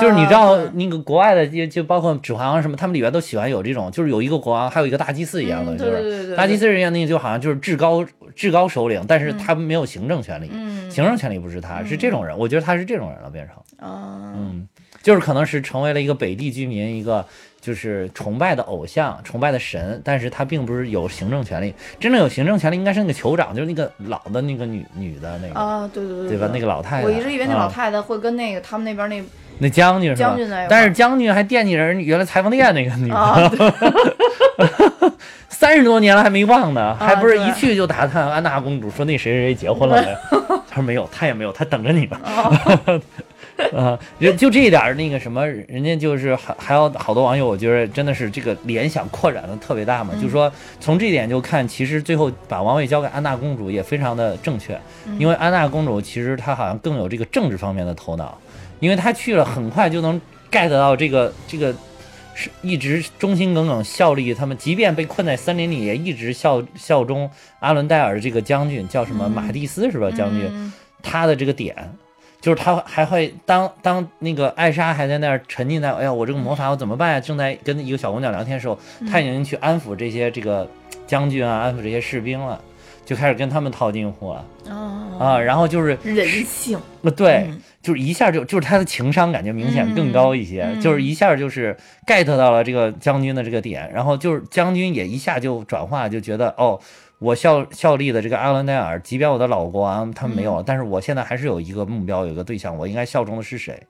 [0.00, 10.90] 就是你知道那个国外的就就包括《指环王》什么，他们里边都喜欢有这种，就是有一个国王，还有一个大祭司一样的，嗯就是大祭司是一样，那个就好像就是至高至高首领，但是他没有行政权力，嗯。
[10.90, 13.56] 行政权力不是他，是这种人，我觉得他是这种人了，变成。
[13.88, 14.66] 啊，嗯，
[15.02, 17.24] 就是可能是成为了一个北地居民一个
[17.60, 26.48] 就是崇拜的偶像、崇拜的神，但是他并不是有行政权力，真正有行政权力应该是那个酋长，就是那个老的那个女女的那个，啊，对对对对吧？
[26.52, 29.22] 那个老太太，我一直以为那老啊太太会跟那个他们那边那
[29.58, 30.66] 那将军是吧将军在一块？
[30.66, 33.74] 儿但是将军还惦记人原来裁缝店那个女的，
[35.48, 40.16] 三十多年了还没忘呢，还不是一去就打探安娜公主说那谁谁谁结婚了没？
[40.70, 42.18] 他说没有，他也没有，他等着你呢。
[43.74, 54.80] 啊，就就这一点那个什么，人家就是还还有好多网友，我觉得真的是这个联想扩展的特别大嘛，就是说从这一点就看，其实最后把王位交给安娜公主也非常的正确，
[55.18, 58.38] 因为安娜公主其实她好像更有这个政治方面的头脑，
[58.78, 60.20] 因为她去了很快就能
[60.52, 61.74] get 到这个这个
[62.34, 70.08] 是一直忠心耿耿效力他们，即便被困在森林里，也一直效效忠阿伦戴尔这个将军，叫什么马蒂斯是吧？
[70.12, 70.72] 将军，嗯。
[71.00, 71.76] 他的这个点，
[72.48, 77.20] 就是他还会当当那个艾莎还在那儿沉浸在，哎呀，我这个魔法我怎么办呀？
[77.20, 80.66] 正在跟一个小姑娘聊天的时候，他已经去安抚这些这个
[81.06, 82.58] 将军啊，安抚这些士兵了，
[83.04, 85.38] 就开始跟他们套近乎了啊，啊。
[85.38, 96.80] 然后就是人性，呃，对，嗯就是一下就就是他的情商感觉明显更高一些，就是一下就是 get 到了这个将军的这个点，然后就是将军也一下就转化，就觉得哦，
[97.18, 103.82] 我效效力的这个阿伦戴尔，即便我的老国王他没嗯有，但是我现在还是有一个目标，有一个对象，我应该效忠的是谁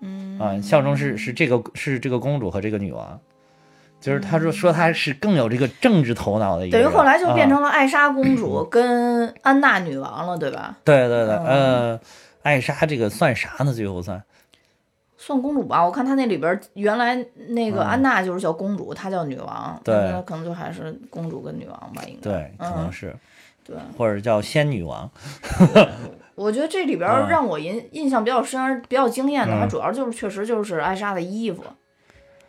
[0.00, 0.60] 嗯啊？
[0.60, 3.18] 效忠是是这个是这个公主和这个女王。
[3.98, 10.76] 就是他说说他是更有这个政治头脑的一个，等于后来就变啊成了艾莎公主跟安娜女王了，对吧？
[10.84, 12.00] 对对对，嗯呃，
[12.42, 13.72] 艾莎这个算啥呢？
[13.72, 14.22] 最后算
[15.26, 17.16] 算公主吧，我看她那里边儿原来
[17.48, 23.12] 那个嗯安娜就是叫公主，她叫女王，对那可能就还是公主跟女王吧，应该对，可能嗯是。
[23.64, 23.74] 对。
[23.98, 25.10] 或者叫仙女王，
[26.36, 31.64] 我觉得这里边儿嗯让我印印象比较深、比较惊艳的，嗯它主要就是确实就是艾莎的衣服，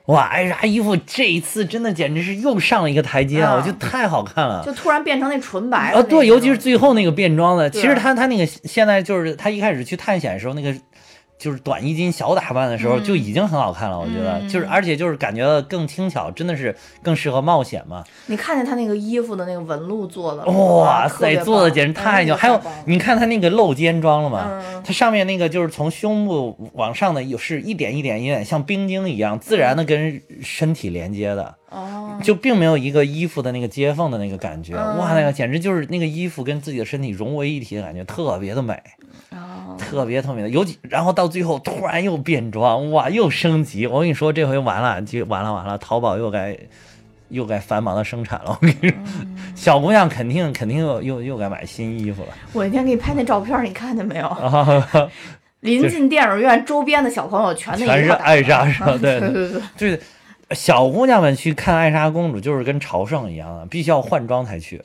[0.05, 3.55] 哇，艾莎衣服这一次真的简直是又上了一个台阶啊！
[3.55, 4.63] 嗯我觉得太好看了。
[4.63, 10.71] 就突然变成那纯白的啊，对，尤其是最后那个变装的，其实她她那个现在就是她一开始去探险的时候，那个
[11.37, 18.03] 就是短衣襟小打扮的时候嗯就已经很好看了，我觉得嗯就是而且就是感觉到更轻巧，真的是更适合冒险嘛。
[18.25, 22.33] 你看见他那个衣服的那个纹路做的，哇塞，做的简直太牛！
[22.33, 24.47] 哎还有你看他那个露肩装了吗？
[24.49, 31.53] 嗯它上面那个就是从胸部往上的，有是一点一点有点像冰晶一样自然的跟身体连接的。
[31.69, 38.73] 哦，就并没有一个衣服的那个接缝的那个感觉，嗯哇，那个简直就是那个衣服跟自己的身体融为一体的感觉，特别的美，
[39.31, 40.49] 哦特别特别的。
[40.49, 43.85] 尤其然后到最后突然又变装，哇，又升级。
[43.85, 46.57] 我跟你说，这回完了，就完了完了，淘宝又该
[47.29, 48.57] 又该繁忙的生产了。
[48.61, 48.97] 我跟你说，
[49.53, 54.27] 小姑娘肯定肯定又又又该买新衣服了我那天给你拍那照片，你看见没有？
[54.31, 55.09] 啊！
[55.61, 59.99] 临近电影院周边的小朋友全那全是一套打艾莎是吧对 对对对，就是
[60.51, 64.81] 小姑娘们去看艾莎公主，就是跟朝圣一样的，必须要换装才去。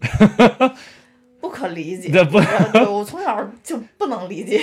[1.40, 2.10] 不可理解。
[2.10, 2.40] 对不
[2.72, 4.60] 对我从小就不能理解。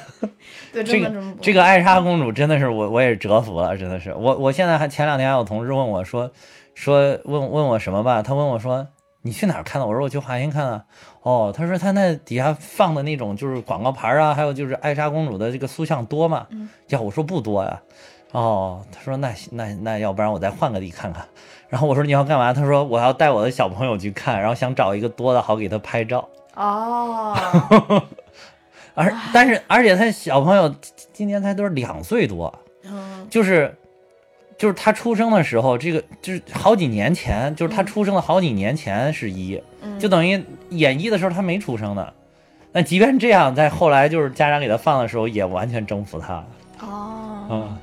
[0.72, 6.30] 对，这个这个艾莎公主真的是我我也是折服了，真的是我我现在还前两天还有同事问我说
[6.74, 8.86] 说问问我什么吧，他问我说
[9.22, 9.86] 你去哪儿看的？
[9.86, 10.84] 我说我去华欣看的。
[11.22, 16.46] 哦，他说他那底下放的那种就是广告牌啊，还有就是艾莎公主的这个塑像多吗？
[16.88, 17.82] 呀，我说不多呀。
[18.32, 21.26] 哦，他说那行那那要不然我再换个地看看。
[21.68, 22.52] 然后我说你要干嘛？
[22.52, 26.28] 他说我要带我的小朋友去看，然后想找一个多的好给他拍照。
[26.54, 27.36] 哦，
[28.94, 32.52] 而但是而且他小朋友今今年才都是两岁多，
[32.84, 33.74] 嗯就是
[34.58, 39.62] 就是他出生的时候，这个就是好几年前，就是他出生的好几年前是一，
[39.98, 42.12] 就等于演一的时候他没出生呢。
[42.72, 46.46] 那即便这样，在后来就是家长给他放的时候，也完全征服他了。
[46.80, 47.78] 哦，嗯，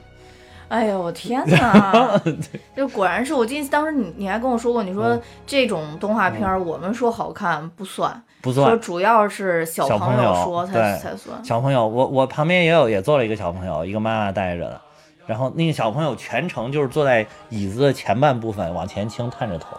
[0.70, 2.22] 哎呦我天哪！
[2.76, 11.44] 就果然是我记得当时你你还跟我说过，你说嗯这种动画片儿我们说好看不算，不算说主要是小朋友说才对才算。
[11.44, 14.82] 小朋友，我我旁边也有也坐了一个小朋友，一个妈妈带着的，
[15.26, 19.78] 然后那个小朋友全程就是坐在椅子的前半部分往前倾，探着头，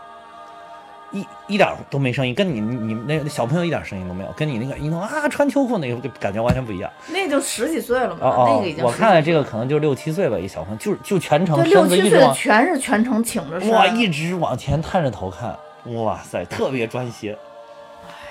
[1.11, 6.91] 一一点都没声音，跟你你你那那小朋友一点声音都没有，跟你那个一弄啊穿秋裤那个感觉完全不一样。
[7.09, 15.57] 那就十几岁了嘛，那个已，经我看了这个可能就六七岁吧，一小朋友，就就全程对六七岁全是全程挺着身，哇一直往前探着头看，
[15.95, 17.35] 哇塞，特别专心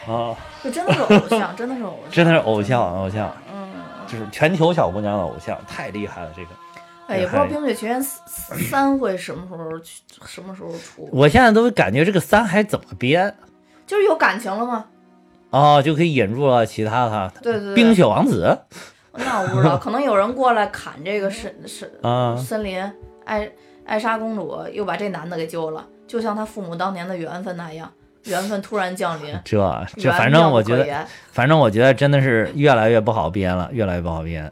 [0.08, 3.68] 啊，就真的是偶像，真的是偶像， 真的是偶像偶像，嗯，
[4.08, 6.50] 就是全球小姑娘的偶像，太厉害了这个。
[7.08, 13.34] 哎，也不知道《冰雪奇缘三》三会什么时候去，什么时候出，我现在都感觉这个三还怎么编？
[13.86, 14.86] 就是有感情了吗？
[15.52, 17.32] 哦，就可以引入了其他的。
[17.42, 18.58] 对对对，冰雪王子。
[19.14, 22.36] 那我不知道， 可能有人过来砍这个森森啊。
[22.36, 22.80] 森林，
[23.24, 23.50] 艾
[23.86, 27.90] 艾莎公主又把这男的给救了，就像他父母当年的缘分那样，
[28.26, 29.34] 缘分突然降临。
[29.46, 29.58] 这
[29.96, 34.52] 这，反正我觉得，反正我觉得真的是越来越不好编了，越来越不好编。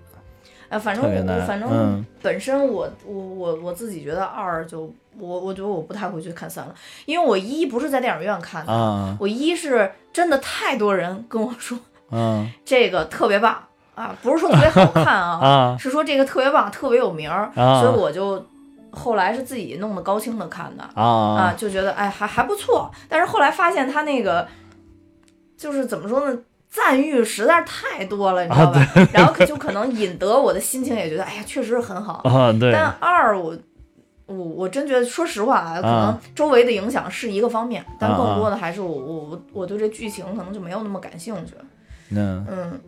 [0.75, 2.05] 哎，反正我反正嗯。
[2.21, 9.15] 本身我我我我自己觉得二就我我觉得我不太会去看三了，因为我一不是在电影院看的，啊。
[9.19, 11.77] 我一是真的太多人跟我说
[12.11, 12.49] 嗯。
[12.65, 13.57] 这个特别棒
[13.95, 18.45] 啊，不是说特别好看啊， 啊是说这个特别棒，特别有名所以我就
[18.91, 21.03] 后来是自己弄的高清的看的啊，
[21.37, 24.45] 啊就觉得哎还还不错，但是后来发现他那个
[25.57, 26.37] 就是怎么说呢？
[26.75, 28.87] 赞誉实在是太多了，你知道吧？
[29.13, 32.15] 然后就可能引得我的心情也觉得，哎呀，确实是很好。
[32.25, 32.51] 啊！
[32.59, 33.57] 对但二我
[34.25, 41.53] 我我真觉得，说实话啊，可能啊周围的影响是一个方面，但啊更多的还是我我我我对这剧情可能就没有那么感兴趣。
[42.09, 42.79] 嗯，嗯，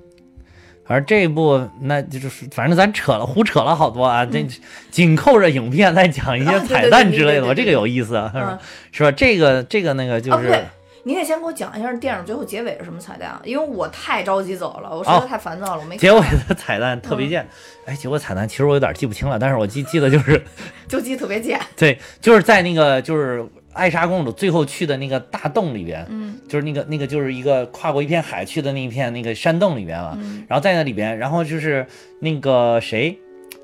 [0.85, 4.45] 反正这一部那就是反正咱扯了胡扯了好多啊，这
[4.91, 8.59] 紧扣着影片再讲一些彩蛋之类的，对对对对我这个有意思啊，是嗯吧？
[8.91, 9.11] 是吧？
[9.11, 10.65] 这个这个那个就是
[11.07, 17.47] 你得先给我讲一下电影最后结尾是什么彩蛋啊，因为我太着急走了，我实哦在太烦躁了，我没结尾的彩蛋特嗯别贱。
[17.85, 20.43] 哎，结尾彩蛋其实我有点记不清了，但是我记记得就是
[20.89, 21.57] 就记得特别贱。
[21.77, 31.87] 对，就是在那个就是艾莎公主最后去的那个大洞里边，嗯就是那个那个就是一个跨过一片海去的那一片那个山洞里边啊，嗯然后在那里边，然后就是
[32.19, 33.17] 那个谁，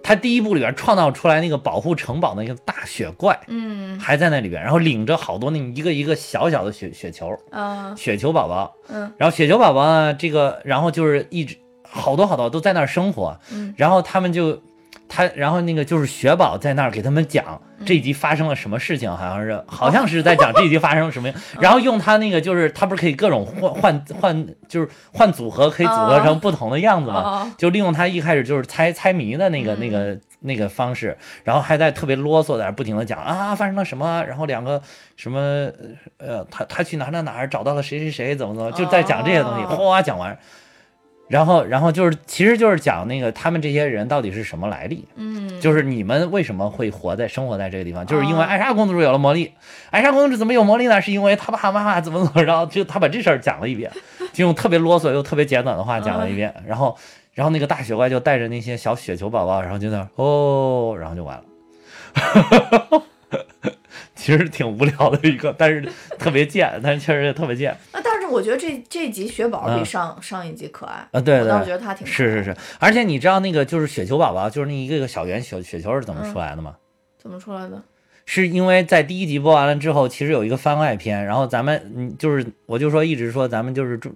[0.03, 3.39] 他第一部里边创造出来那个保护城堡的那个大雪怪。
[3.47, 3.99] 嗯。
[3.99, 7.95] 还在那里边，然后领着好多那一个一个小小的雪雪球，啊。
[7.95, 9.11] 雪球宝宝，嗯。
[9.17, 13.73] 然后雪球宝宝呢，这个然后就是一直好多好多都在那儿生活，嗯。
[13.77, 14.61] 然后他们就
[15.13, 17.85] 他，然后那个就是雪宝在那儿给他们讲嗯。
[17.85, 34.81] 这一集发生了什么事情，好像是好像是在讲这一集发生了什么， 然后用他那个就是他不是可以各种换换换就是换组合，可以组合成不同的样子嘛，哦就利用他一开始就是猜猜谜的那个、那个那个方式，然后还在特别啰嗦，在那不停的讲啊发生了什么，然后两个
[35.17, 35.69] 什么
[36.17, 39.75] 呃他他去哪哪哪儿找到了谁谁谁怎么怎么，就在讲这些东西，哦。
[39.75, 40.37] 哗讲完。
[41.29, 49.51] 然后，然后就是，其实就是讲那个他们这些人到底是什么来历，嗯，就是你们为什么会活在生活在这个地方，就是因为哦艾莎公主有了魔力。
[49.89, 51.01] 艾莎公主怎么有魔力呢？
[51.01, 53.89] 是因为她爸爸妈妈怎么怎么着，就她把这事儿讲了一遍，
[54.33, 56.53] 就用特别啰嗦又特别简短的话讲了一遍。
[56.67, 56.95] 然后，
[57.33, 61.43] 然后那个大雪怪就带着那些小雪球宝宝，然后就那儿哦，然后就完了。
[64.23, 65.85] 其实挺无聊的一个，但是
[66.17, 71.19] 特别贱，但是确实也特别贱啊，但是我觉得这这集雪宝比嗯上、上一集可爱啊！
[71.19, 76.77] 对我倒是觉得他挺是是是，而且你知道那个就是雪球宝宝，就是那一个个小圆雪雪球是怎么出来的吗？
[77.17, 77.83] 怎么出来的？
[78.25, 84.15] 是因为在第一集播完了之后，其实有一个番外篇，然后咱们嗯，就是我就说一直说咱们就是中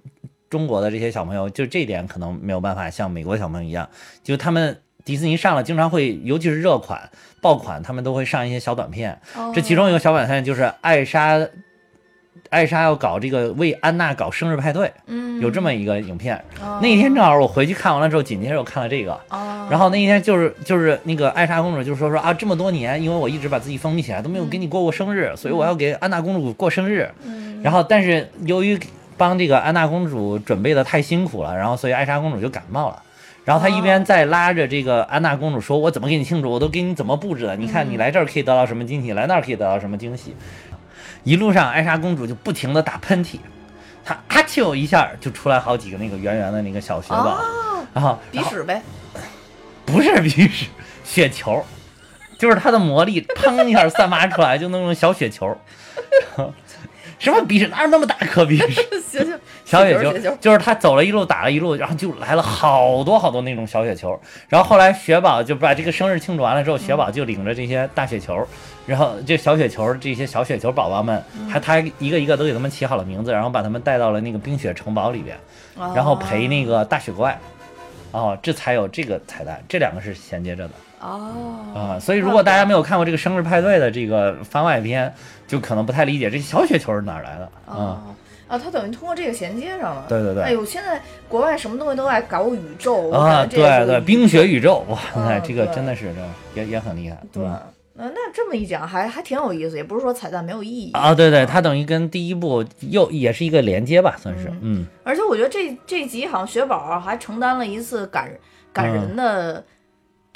[0.50, 3.90] 中国的这些小朋友，就这点可能没有办法像美国小朋友一样，
[4.24, 9.18] 就他们迪士尼上了经常会，尤其是热款爆款，他们都会上一些小短片。
[9.56, 11.40] 这其中一个小短片就是艾莎，
[12.50, 16.36] 艾莎要搞这个为安娜搞生日派对，嗯，有这么一个影片。
[16.62, 19.14] 哦那一天正好我回去看完了之后，紧接着我看了这个。
[19.30, 27.10] 哦，然后那一天就是就是那个艾莎公主就说说啊，这么多年，因为我一直把自己封闭起来，都没有给你过过生日，所以我要给安娜公主过生日。
[27.26, 28.78] 嗯然后但是由于
[29.18, 33.02] 帮这个安娜公主准备的太辛苦了，然后所以艾莎公主就感冒了。
[33.48, 36.52] 然后他一边在拉着这个安娜公主说：“我怎么给你庆祝？
[36.52, 37.56] 我都给你怎么布置的？
[37.56, 40.36] 你看你来这儿可以得到什么惊喜，来那儿可以得到什么惊喜。”
[41.24, 43.38] 一路上，艾莎公主就不停地打喷嚏，
[44.04, 47.40] 她啊啾一下就出来好几个那个圆圆的那个小雪宝，
[47.94, 48.82] 然后鼻屎呗，
[49.86, 50.68] 不是鼻屎，
[51.06, 51.64] 雪球，
[52.38, 55.58] 就是它的魔力，砰一下散发出来，就那种小雪球。
[57.20, 57.68] 什么鼻屎？
[57.68, 58.82] 哪有那么大颗鼻屎？
[59.08, 64.20] 行行， 小雪球雪球，就是他走了一路打了一路，然后就来了好多好多那种小雪球。
[64.48, 68.48] 然后后来雪宝就把这个生日庆祝完了之后，雪宝就领着这些大雪球，
[68.86, 75.38] 然后这小雪球这些小雪球宝宝们，还他一个一个都给他们起好了名字，然后把他们带到了那个冰雪城堡里边，
[75.96, 77.40] 然后陪那个大雪怪。
[78.12, 85.14] 哦，这才有这个彩蛋，这两个是衔接着的哦啊、所以如果大家没有看过这个生日派对的这个番外篇，
[85.48, 88.02] 就可能不太理解这小雪球是哪儿来的啊、哦
[88.48, 90.06] 啊，它等于通过这个衔接上了。
[90.08, 96.14] 对对对哎呦，现在国外什么东西都爱搞宇宙啊，对对，冰雪宇宙，哇，嗯那这个真的是
[96.56, 97.18] 这也也很厉害。
[97.32, 97.60] 对，嗯
[97.94, 100.92] 那那这么一讲还还挺有意思，也不是说彩蛋没有意义。
[100.94, 108.30] 啊，对对，它等于跟第一部又也是一个连接吧，算是，嗯而且我觉得这这集好像雪宝还承担了一次感
[108.72, 109.64] 感人的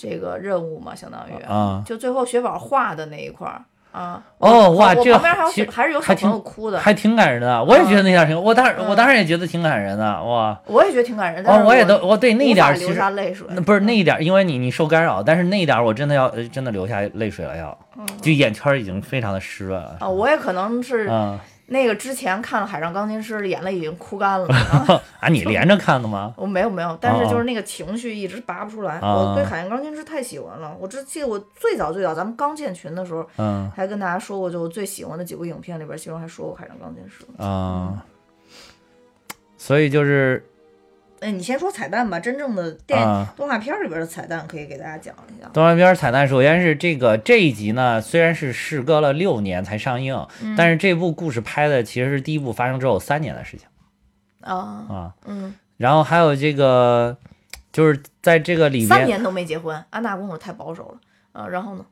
[0.02, 4.24] 这个任务嘛，相当于啊，就最后雪宝画的那一块儿啊。
[4.40, 7.64] 哦哇这旁边还有还是有小朋友哭的，还挺感人的。
[7.64, 11.44] 我也觉得那点儿挺，我当时我嗯当时也觉得挺感人的，哇，我也觉得挺感人。
[11.46, 13.46] 但是哦，我也都我对那一点其实下泪水。
[13.52, 17.78] 那不是那一点儿，因为你你受干扰，但是那一点儿我真的要呃真的流下泪水了，要
[18.22, 19.98] 就眼圈儿已经非常的湿润了。
[20.00, 21.40] 啊，我也可能是嗯
[21.72, 24.46] 那个之前看了《海上钢琴师》，眼泪已经哭干了。
[25.22, 26.34] 啊，你连着看的吗？
[26.38, 29.00] 我没有没有，但是哦就是那个情绪一直拔不出来。
[29.00, 37.24] 哦我对《海上钢琴师》太喜欢了，我只记得我最早最早咱们刚建群的时候，嗯还跟大家说过，就我最喜欢的几部影片里边，其中还说过《海上钢琴师》。
[37.44, 38.06] 啊，
[39.58, 40.46] 所以就是
[41.22, 45.48] 哎，你先说彩蛋吧，真正的电、啊动画片里边的彩蛋可以给大家讲一下。
[45.54, 53.68] 动画片彩蛋，首先是这个这一集呢，虽然是事隔了六年才上映，嗯但是这部故事拍的其实是第一部发生之后三年的事情
[54.42, 54.56] 啊，
[54.90, 55.16] 啊。
[55.26, 57.16] 嗯，然后还有这个，
[57.72, 60.98] 就是在这个里面，三年都没结婚，安娜公主太保守了。
[61.34, 61.86] 啊，然后呢？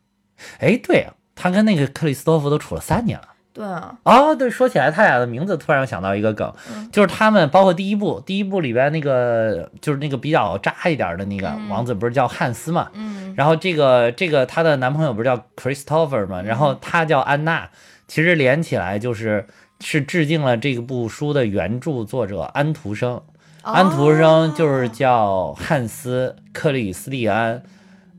[0.57, 3.27] 哎，对啊，她跟那个克里斯托弗都处了三年了。
[3.59, 12.87] 对啊，哦，对，说起来他俩的名字，突然想到一个梗，嗯就是他们包括第一部，第一部里边那个就是那个比较渣一点的那个王子，不是叫汉斯嘛？
[12.93, 16.41] 嗯然后这个这个她的男朋友不是叫 Christopher 嘛？
[16.41, 17.69] 然后他叫安娜，
[18.07, 19.45] 其实连起来就是
[19.81, 23.21] 是致敬了这部书的原著作者安徒生。
[23.61, 27.57] 安徒生就是叫汉斯·克里斯蒂安·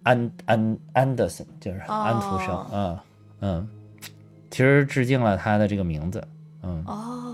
[0.03, 2.49] 安安安德森，就是安徒生。
[2.51, 2.99] 哦嗯
[3.43, 3.69] 嗯，
[4.51, 6.23] 其实致敬了他的这个名字。
[6.63, 7.27] 嗯哦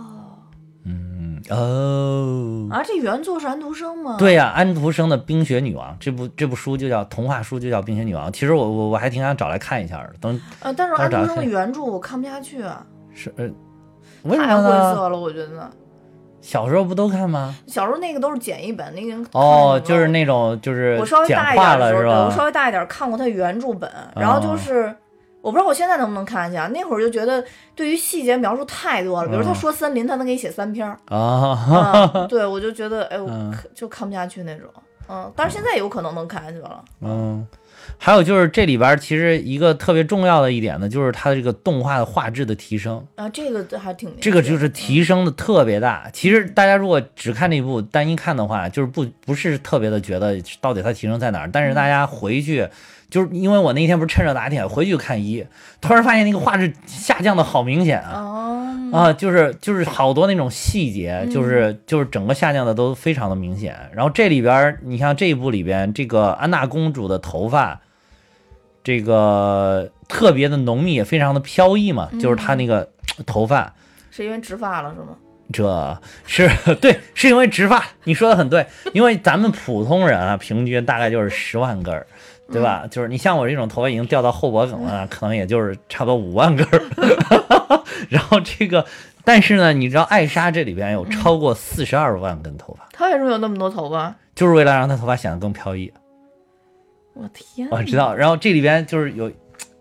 [0.88, 4.16] 嗯哦，啊，这原作是安徒生吗？
[4.18, 8.28] 对呀、安徒生的《冰雪女王》这部这部书就叫童话书，就叫《冰雪女王》。
[8.32, 10.12] 其实我我我还挺想找来看一下的。
[10.20, 13.48] 等呃，但是安徒生的原著我看不下去啊，是呃，
[14.36, 14.62] 太晦？
[14.94, 15.70] 涩了，我觉得。
[16.40, 17.54] 小时候不都看吗？
[17.66, 22.44] 小时候那个都是简易本，那个哦，就是那种就是我稍微大一点的时候，对我稍？
[22.44, 24.94] 微大一点看过他原著本，然后就是。
[25.46, 26.66] 我不知道我现在能不能看下去啊？
[26.74, 27.44] 那会儿就觉得
[27.76, 34.68] 对于细节描述太多了，比如他嗯说森林，他能给你写三篇儿，啊，啊， 对我就觉得哎，我嗯就看不下去那种，
[35.08, 37.46] 嗯，但是现在有可能能看下去了，嗯，
[37.96, 46.10] 还有就是这里边儿其实一个特别重要的一点呢，就是它的这个动画的画质的提升，啊，这个还挺这个就是提升的特别大。
[46.12, 52.68] 其实大家如果只看这部单一看的话，就是不不是特别的觉得到底它提升在哪儿，但是大家回去。
[53.08, 55.46] 就是因为我那天不是趁热打铁回去看一，
[55.80, 58.20] 突然发现那个画质下降的好明显啊。
[58.20, 63.76] 哦，啊，就是就是好多那种细节，就是就是整个下降的都非常的明显。
[63.92, 67.80] 然后这里边，你像这一部里边，这个安娜公主的头发，
[68.82, 72.88] 这个特别的浓密，也非常的飘逸嘛，就是她那个
[73.24, 73.74] 头发，
[74.10, 75.16] 是因为植发了是吗？
[75.52, 75.96] 这
[76.26, 82.04] 是对，是因为植发，你说的很对，因为咱们普通人啊，平均大概就是十万根儿，
[82.52, 82.86] 对吧？
[82.90, 86.82] 就是你像我这种头发已经掉到后脖梗了， 可能也就是差不多五万根儿。
[88.08, 88.84] 然后这个，
[89.24, 94.14] 但是呢，你知道艾莎这里边有超过四十二万根头发，她为什么有那么多头发？
[94.34, 95.92] 就是为了让她头发显得更飘逸。
[97.14, 98.14] 我天，我知道。
[98.14, 99.32] 然后这里边就是有，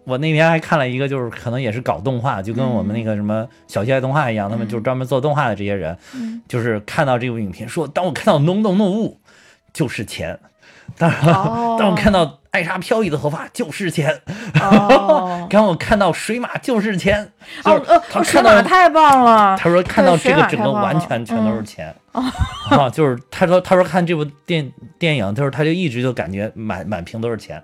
[0.06, 5.96] 我那天还看了一个，就是可能也是搞动画，就跟我们那个什么小鸡爱动画一样，他们就是专门做动画的这些人，
[6.48, 9.20] 就是看到这部影片说，当我看到浓浓浓雾，
[9.74, 10.40] 就是钱。
[10.98, 14.18] 当然，哦 当我看到艾莎飘逸的头发就是钱，
[14.62, 15.46] 哦。
[15.52, 17.30] 当我看到水马就是钱，
[17.64, 21.66] 就是哦呃，水他看到马太棒了，他说看到这个整个完全全都是嗯。
[21.66, 21.96] 钱，
[22.70, 27.62] 啊，就是他说他说看这部电电影，就是他就一直就感觉满满屏都是钱，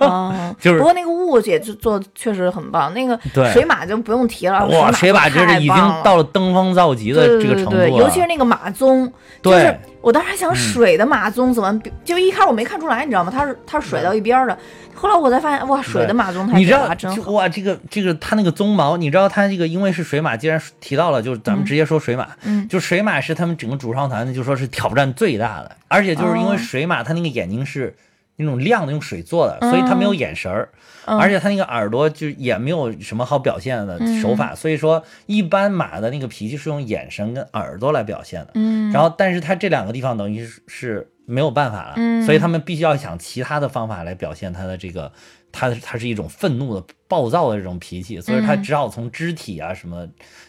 [0.00, 3.18] 哦， 就是不过那个雾也就做得确实很棒，那个
[3.52, 9.10] 水马就不用提了，哇，水马马这是已经到了登峰造极的这个程度了，对对对，尤其是那个马鬃，
[9.42, 13.32] 就对是我当时还想嗯水的马鬃怎么比，就一开始我没看出来，你知道吗？
[13.34, 14.56] 它是它是甩到一边儿的，
[14.94, 16.88] 后来我才发现，哇，水的马鬃太你知道。
[17.32, 26.58] 哇，这个这个它那个鬃毛，你知道它这个因为是水马，既然提到了，就是咱们直接说水马，嗯就水马是他们整个主创团队就说是挑战最大的，而且就是因为哦。
[26.58, 27.96] 水马它那个眼睛是
[28.36, 30.68] 那种亮的，用水做的，所以它没有眼神儿。
[31.06, 31.18] 嗯。
[31.18, 38.50] 而且它那个耳朵就也没有什么好表现的手法，所以说一般马的那个脾气是用眼神跟耳朵来表现的。
[38.54, 42.22] 嗯，然后，但是它这两个地方等于是是没有办法了，嗯。
[42.24, 45.10] 所以他们必须要想其他的方法来表现它的这个，
[45.58, 50.06] 它它是一种愤怒的、暴躁的这种脾气，所以它嗯只好从肢体啊什么，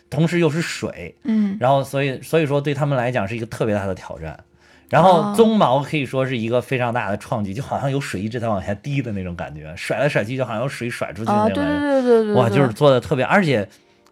[0.10, 1.58] 同时又是水，嗯。
[1.60, 4.38] 然后所以所以说对他们来讲是一个特别大的挑战。
[4.90, 5.36] 然后哦。
[5.36, 11.80] 鬃毛可以说是一个非常大的创举，就好像有水一直在往下滴的那种感觉，甩来甩去就好像有水甩出去的啊，那种感觉。
[11.80, 12.58] 对对对对对，哇，对。
[12.58, 13.68] 就是做的特别，而且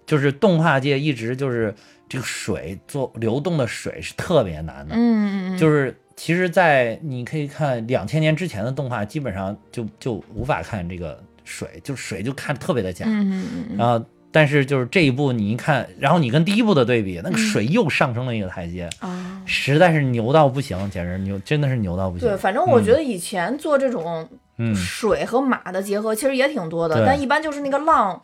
[0.05, 1.73] 就是动画界一直就是
[2.09, 13.77] 这个水做流动的水是特别难的，嗯嗯嗯，就是其实，在你可以看两千年之前的动画，基本上就就无法看这个水，就是水就看特别的假，嗯嗯嗯嗯。
[13.77, 19.41] 然后但是就是这一部你一看，然后你跟第一部的对比，那个水又上升了一个台阶，啊。
[19.45, 22.27] 实在是牛到不行，简直牛，真的是牛到不行。
[22.27, 27.05] 对，反正我觉得以前做这种嗯，水和马的结合，其实也挺多的，对。
[27.05, 28.19] 但一般就是那个浪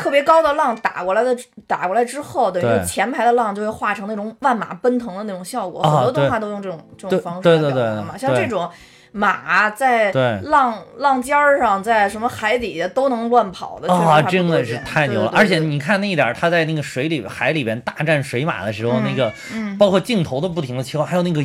[0.00, 1.36] 特别高的浪打过来的，
[1.66, 5.82] 打过来之后，等于前排的浪就会化成那种万马奔腾的那种效果。
[5.82, 8.68] 啊很多动画都用这种这种方式对对对来表达嘛，像这种。
[9.12, 15.26] 马在浪浪尖儿上，在什么海底下都能乱跑的，啊，真的是太牛了！
[15.26, 21.42] 对对对而且你看那一点儿，他在那个水里、海里边大战水马的时候，嗯那个嗯包括镜头的不停的切换，还有那个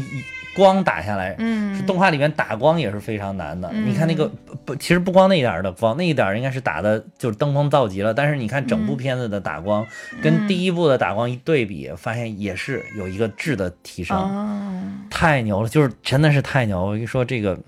[0.56, 3.70] 光打下来，嗯是动画里面打光也是非常难的。
[3.74, 4.32] 嗯你看那个
[4.64, 8.14] 不，其实不光那一点儿的光，那一点儿应该是打的就是登峰造极了。
[8.14, 15.70] 但是你看整部片子的打光、嗯跟第一部的打光一对比，发现也是有一个质的提升，啊，太牛了！
[15.70, 16.86] 就是真的是太牛！
[16.86, 17.60] 我跟你说这个。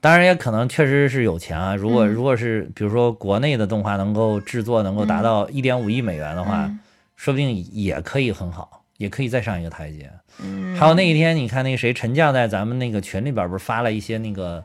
[0.00, 1.74] 当然也可能确实是有钱啊。
[1.74, 6.78] 如果嗯如果是比如说国内的动画能够制作能够达到一点五亿美元的话，嗯
[7.16, 10.10] 说不定也可以很好，也可以再上一个台阶。
[10.38, 10.76] 嗯。
[10.76, 14.62] 还有那一天，你看那个谁陈将在咱们那个群里边不是发了一些那个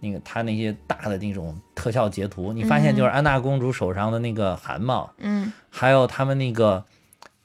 [0.00, 5.52] 那个他那些大的那种特效截图，你发现就是安娜公主手上的那个汗毛，嗯。
[5.70, 6.84] 还有他们那个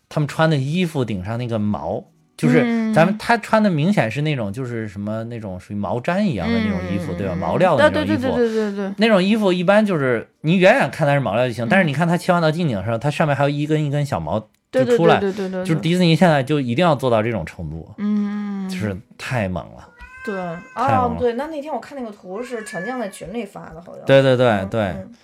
[0.10, 2.06] 他们穿的衣服顶上那个毛。
[2.38, 2.92] 就是嗯。
[2.92, 7.36] 咱们他穿的明显是那种就是什么那种属于毛毡一样的那种衣服，对吧？
[7.36, 19.90] 毛料的那种衣服，对对对对对对，那种衣服一般就是你远远看它是毛料就嗯行，但是你看它切换到近景的时候，它上面还有一根一根小毛就出来，对对对对，就是迪士尼现在就一定要做到这种程度，嗯，就是太猛了。
[20.24, 20.36] 对
[20.76, 25.16] 太猛了哦对，那那天我看那个图是陈酱在群里发的，好像对对对嗯对，嗯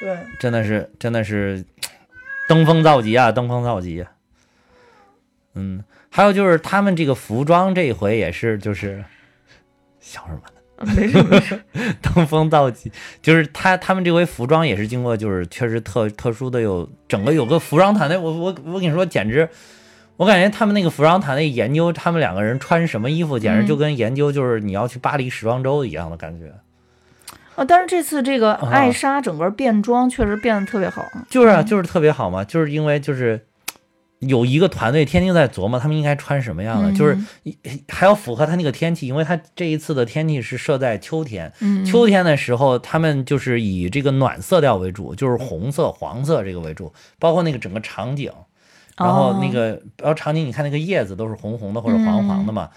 [0.00, 1.64] 对，真的是真的是
[2.48, 4.04] 登峰造极啊，登峰造极。
[5.54, 9.04] 嗯，还有就是他们这个服装这一回也是就是
[10.00, 10.40] 笑什么？
[10.80, 11.60] 没事没事，
[12.00, 19.48] 登峰造极，就是他他们这回服装也是经过就是确实特特殊的有整个有个服装团队，我我我跟你说简直，
[20.16, 26.52] 我感觉他们那个服装团队研究他们两个人穿什么衣服，简直就跟研究就是你要去巴黎时装周一样的感觉。
[27.54, 28.68] 啊，但是这次这个啊。
[28.70, 33.38] 艾莎整个变装确实变得特别好，就是啊，就是特别好嘛，就是因为就是
[34.22, 36.94] 有一个团队天天在琢磨他们应该穿什么样的，嗯。
[36.94, 37.56] 就是一
[37.88, 48.32] 还要符合他那个天气，因为他这一次的天气是设在秋天，嗯，秋天的时候，他们就是以这个暖色调为主，就是红色、黄色这个为主，包括那个整个场景，
[48.96, 52.70] 然后那个然后场景，你看那个叶子都是红红的或者黄黄的嘛。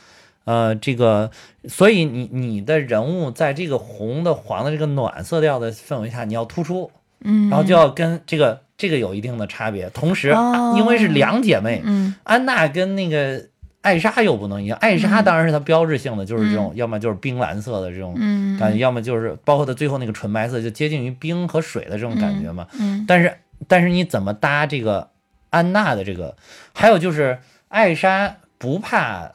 [0.45, 1.31] 呃，这个，
[1.67, 6.91] 所以你你的人物在这个红的、黄的这个暖色调的氛围下，你要突出，
[7.23, 9.89] 嗯，然后就要跟这个这个有一定的差别。
[9.89, 13.41] 同时，哦因为是两姐妹，嗯安娜跟那个
[13.81, 22.67] 艾莎又不能一样，艾莎当然是她标志性的，就是这种，要么就是冰蓝色的这种嗯感觉，要么就是包括她最后那个纯白色，就接近于冰和水的这种感觉嘛。
[22.79, 25.09] 嗯但是但是你怎么搭这个
[25.49, 26.35] 安娜的这个？
[26.73, 29.31] 还有就是艾莎不怕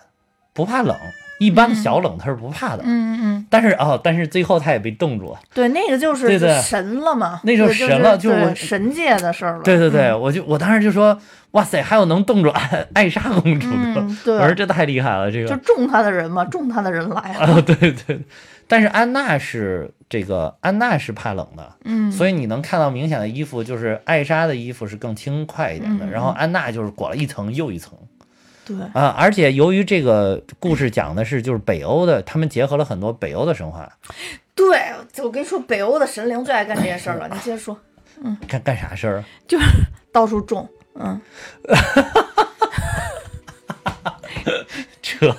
[0.53, 0.97] 不怕冷，
[1.41, 2.82] 一般的小冷他是不怕的。
[2.84, 5.41] 嗯嗯，但是哦，但是最后他也被冻住了。
[5.55, 9.62] 对，那个就是神了嘛，那就神了就是我神界的事儿了。
[9.62, 10.20] 对对对，嗯。
[10.20, 11.18] 我就我当时就说，
[11.53, 15.49] 哇塞，还有能冻住艾艾莎公主的，我说这太厉害了，这个。
[15.49, 17.55] 就个中他的人嘛，中他的人来了。
[17.55, 18.20] 啊， 对对。
[18.68, 26.11] 但是安娜是这个安娜是怕冷的，嗯，所以你能看到明显的衣服，就是艾莎的衣服是更轻快一点的，嗯。
[26.11, 27.95] 然后安娜就是裹了一层又一层
[28.65, 29.15] 对，啊。
[29.19, 33.91] 而且由于这个故事讲的是就是北欧的，他们结合了很多北欧的神话，
[34.55, 34.79] 对，
[35.23, 37.29] 我跟你说，北欧的神灵最爱干这些事儿了。
[37.33, 37.77] 你接着说，
[38.23, 39.25] 嗯干干啥事儿？
[39.49, 39.65] 就是
[40.13, 41.21] 到处种，嗯，
[45.03, 45.35] 这，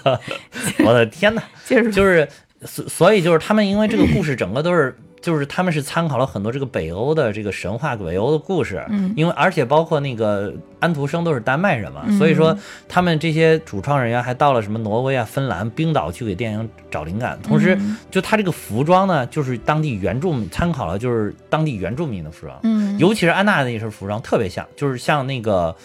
[0.86, 1.44] 我的天哪！
[1.66, 2.28] 接着说，就是
[2.66, 4.96] 所所以就是他们因为这个故事整个都是。
[5.22, 9.14] 就是他们是参考了很多这个北欧的这个神话、北欧的故事，嗯。
[9.16, 12.18] 因为而且包括那个安徒生都是丹麦人嘛，嗯。
[12.18, 12.58] 所以说
[12.90, 17.98] 他们这些主创人员还到了什么挪威啊、芬兰、冰岛去给电影找灵感，同时嗯。
[18.10, 25.76] 就他这个服装呢，就是当地原住民参考了就是当地原住民的服装，嗯，尤其是安娜那身服装特别像，就是像那个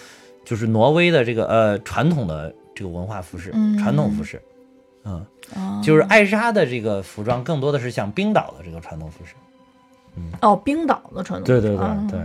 [0.45, 3.77] 就是挪威的这个呃传统的这个文化服饰，嗯。
[3.79, 4.56] 传统服饰，嗯。
[5.07, 9.35] 哦就是艾莎的这个服装更多的是像冰岛的这个传统服饰。
[10.41, 12.21] 哦，冰岛的传统，对对对嗯对，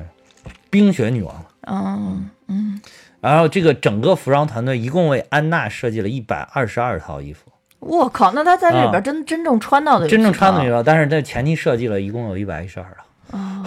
[0.69, 1.35] 冰雪女王。
[1.67, 2.81] 嗯嗯，
[3.19, 12.97] 然后这个整个服装团队一共为安娜设计了一百二十二套衣服，我靠，那她在这里啊边真真正穿到的真正穿的女了，但是在前期设计了一共有一百一十二
[13.29, 13.63] 套，啊，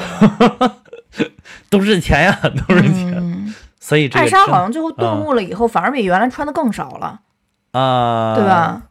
[1.71, 3.15] 都是钱呀，都是钱。
[3.17, 7.21] 嗯，所以这艾莎好像最后顿悟了以后，反而比原来穿的更少了，
[7.73, 8.45] 啊，对？
[8.45, 8.83] 吧？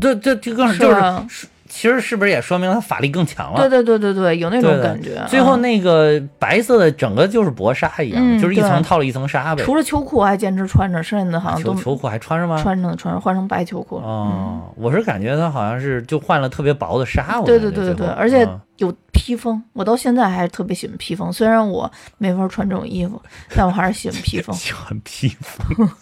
[0.00, 3.68] 这这这更是就是其实是不是也说明他法力更强了？
[3.68, 5.22] 对对对对对，有那种感觉。
[5.28, 9.62] 最后嗯那个白色的整个就是薄纱一样，嗯就是一层套了一层纱呗。
[9.62, 12.58] 除了秋裤还坚持穿着，剩下的好像都秋秋裤还穿着吗？
[12.62, 13.98] 穿着穿着换成白秋裤。
[13.98, 21.30] 了，哦，我是感觉他好像是就换了特别薄的纱，我对对对对对，而且嗯有披风，我到现在还是特别喜欢披风。
[21.30, 23.20] 虽然我没法穿这种衣服，
[23.54, 24.54] 但我还是喜欢披风。
[24.56, 25.86] 喜欢披风。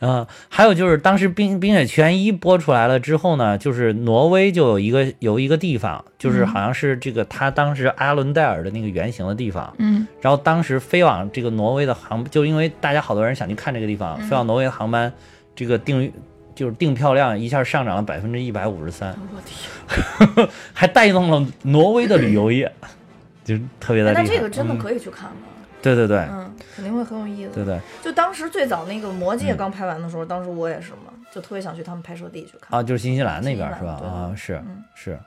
[0.00, 15.12] 嗯，还有就是当时《冰冰雪奇缘一》播出来了之后呢，就是挪威就有一个有一个地方，就是嗯好像是这个他当时阿伦戴尔的那个原型的地方，嗯然后当时飞往这个挪威的航，就因为大家好多人想去看这个地嗯方，飞往挪威的航班，
[15.54, 16.10] 这个订
[16.54, 19.40] 就是订票量一下上涨了百分之一百五十三，我
[20.36, 22.70] 天， 还带动了挪威的旅游业，
[23.44, 24.22] 就是特别的厉害。
[24.22, 25.49] 哎那这个真的嗯可以去看看。
[25.82, 27.52] 对对对嗯，肯定会很有意思。
[27.54, 32.78] 对对就当时最早那个《魔戒》嗯刚拍完的时候，当时我也是嘛，就特别想去他们拍摄地去看。
[32.78, 33.92] 啊，就是新西兰那边是吧？
[33.92, 35.18] 啊，是嗯是。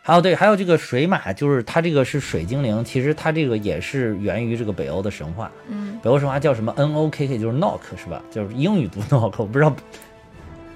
[0.00, 5.50] 还有对，还有这个水马，就是它这个是水精灵，其实它这个也是源于这个北欧的神话。
[5.68, 8.22] 嗯北欧神话叫什么 N O K K，就是 knock 是吧？
[8.30, 9.74] 就是英语读 knock，我不知道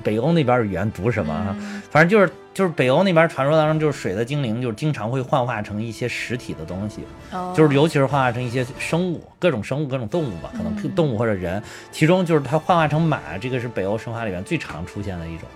[0.02, 1.56] 北欧那边的语言读什么
[1.90, 7.54] 反正就是就是北欧那边传说当中，就是水的精灵，就是经常会幻化成一些实体的东西，哦。
[7.56, 10.94] 就是尤其是幻化成一些生物，各种生物、各种动物吧，可能嗯。
[10.94, 11.62] 动物或者人。
[11.90, 15.48] 其中就是它幻化成马，这个是北欧神话里面最常出现的一种。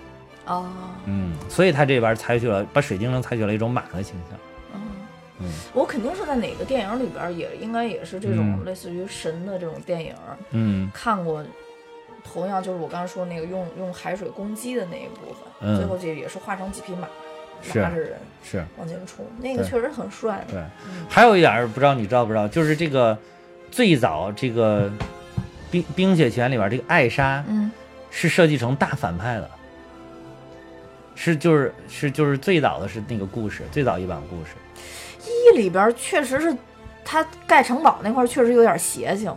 [0.46, 0.64] 哦，
[1.04, 4.38] 嗯，所以他这边采取了把水精灵采取了一种马的形象。
[4.74, 4.80] 嗯
[5.40, 5.52] 嗯。
[5.74, 8.64] 我肯定是在哪个电影里边儿也应该也是这种嗯。
[8.64, 10.90] 类似于神的这种电影儿嗯。
[10.94, 11.44] 看过。
[12.32, 17.08] 同样就是我刚才说那个用用海水攻击的那一部分，嗯最后这也是化成几匹马，
[17.62, 20.44] 是拉着人是，往前冲，那个确实很帅。
[20.48, 20.58] 对。
[20.58, 23.16] 嗯还有一点儿不知道你知道不知道，就是这个
[23.70, 24.90] 最早这个
[25.70, 27.70] 冰冰雪奇缘里边这个艾莎嗯
[28.10, 29.50] 是设计成大反派的，
[31.14, 34.52] 是就是是就是最早的是那个故事，最早一版故事。
[35.24, 36.56] 一里边儿确实是
[37.04, 39.34] 他盖城堡那块儿确实有点邪性，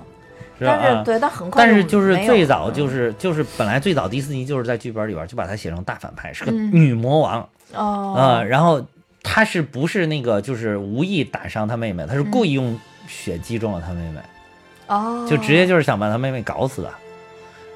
[0.60, 0.74] 是吧？
[0.74, 7.49] 啊但是对，但很快但是就是最早就是就是本来最早迪士尼就是在剧本里边就把它写成大反派，是个嗯女魔王。
[7.74, 8.86] 哦，啊，然后
[9.24, 14.20] 他是不是那个就是无意打伤他妹妹，他是故意用血击中了他妹妹，
[14.88, 16.91] 哦，就直接就是想把他妹妹搞死的。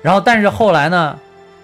[0.02, 1.18] 然后但是后来呢，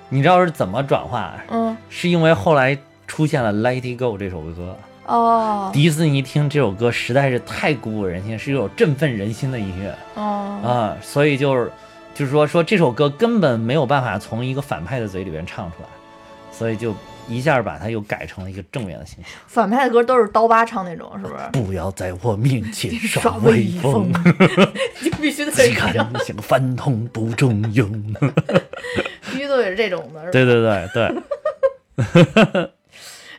[0.10, 1.34] 你知道是怎么转化？
[1.50, 4.78] 嗯是因为后来出现了《Let It Go》这首歌，
[5.10, 11.72] 哦迪士尼听这首歌实在是太鼓舞人心，是一首振奋人心的音乐哦啊，所以就是
[12.14, 15.90] 就是说说这首歌根本没有办法从一个反派的嘴里边唱出来，
[16.52, 16.94] 所以就
[17.28, 19.32] 一下把它又改成了一个正面的形象。
[19.48, 21.44] 反派的歌都是刀疤唱那种，是不是？
[21.52, 24.24] 不要在我面前耍耍威威风风，，
[25.02, 26.12] 就必须得只看这样。
[26.26, 27.90] 像个饭桶不中用。
[29.32, 30.30] 必须都得是这种的？
[30.32, 32.72] 对对对对，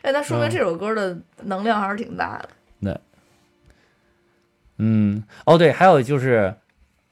[0.01, 0.41] 哎，那说嗯。
[0.41, 3.01] 明这首歌的能量还是挺大的。
[4.77, 6.53] 嗯，哦对，还有就是。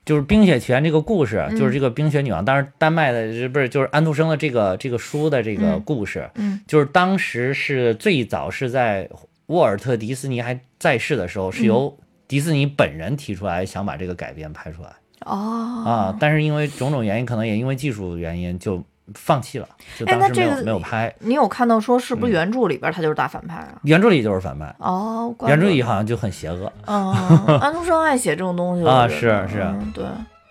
[0.06, 6.60] 就是《冰雪奇缘》这个故事，嗯就是这个冰雪女王，当然丹麦的不是就是安徒生的这个这个书的这个嗯故事，嗯。
[6.66, 9.08] 就是当时是最早是在
[9.48, 11.96] 沃尔特·迪斯尼还在世的时候，是由
[12.28, 14.90] 迪斯尼本人提出来想把这个改编拍出来。
[15.26, 15.84] 哦。
[15.86, 18.84] 啊，但是因为种种原因，可能也因为技术原因就
[19.16, 21.14] 放弃了，就哎当时没有这个没有拍。
[21.20, 22.34] 你有看到说是不是嗯。
[22.34, 23.80] 原著里边他就是大反派啊？
[23.84, 27.14] 原著里就是反派，哦，原著里好像就很邪恶，嗯，
[27.60, 29.62] 安徒生爱写这种东西啊是是。
[29.62, 30.06] 嗯对，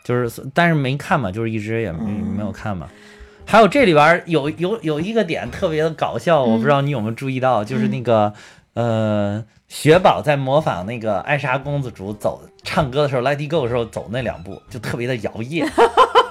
[0.04, 2.34] 就是但是没看嘛，就是一直也没嗯。
[2.36, 2.86] 没有看嘛。
[3.44, 8.30] 还有这里边儿有有有一个点特别的搞笑，我不知道你有没有注意到，就是那个
[8.74, 15.66] 呃，雪宝在模仿那个艾莎公主走唱歌的时候，《Let It Go》的时候走那两步，就特别的摇曳。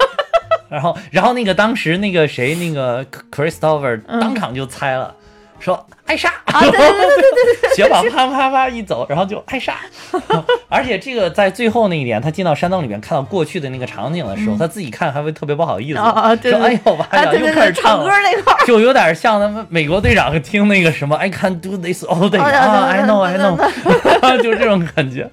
[0.69, 5.13] 然后，然后那个当时那个谁，那个 Christopher 当场就猜了，
[5.59, 9.75] 说艾莎啊，对对对对对 雪宝啪啪啪一走，然后就艾莎，
[10.69, 18.15] 而且这个在最后那一点，他进到山洞里面看到过去的那个场景的时候，他自己看还会特别不好意思，嗯啊啊对说哎呦妈啊，呀，又对对对，开始唱唱歌了。
[18.21, 25.29] 那块儿，就有点像他们美国队长听那个什么 I can do this all day 啊，I 对对 know I know， 就这种感觉。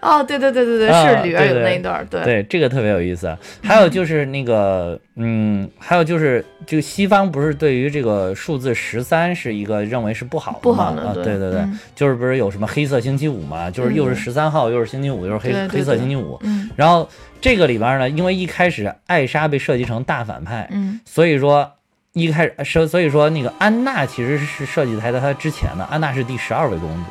[0.00, 3.36] 哦，对对对对对，啊是里边有那一段儿，对，对，这个特别有意思。
[3.62, 11.62] 还有就是那个，嗯，还有就是这个西方不是对于这个数字十三是一个认为是不好的不吗啊，好的对对对
[11.94, 13.70] 就是不是有什么黑色星期五嘛？
[13.70, 16.38] 就是又是嗯十三号，又是星期五，又是黑黑色星期五。
[16.42, 17.08] 嗯然后
[17.40, 21.70] 这个里边呢，因为一开始艾莎被设计成大反派，嗯所以说
[22.12, 27.10] 一开始设，所以说那个安娜其实是设计在她之前的，安娜是第十二位公主，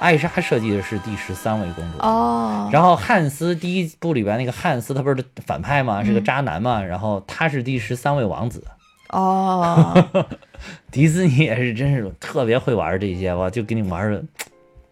[0.00, 1.98] 艾莎设计的是第十三位公主。
[1.98, 6.02] 哦，然后汉斯第一部里边那个汉斯，他不是反派吗？
[6.02, 6.82] 是个嗯渣男嘛。
[6.82, 8.64] 然后他是第十三位王子。
[9.10, 10.26] 哦，
[10.90, 14.22] 迪士尼也是真是特别会玩这些，哇，就给你玩的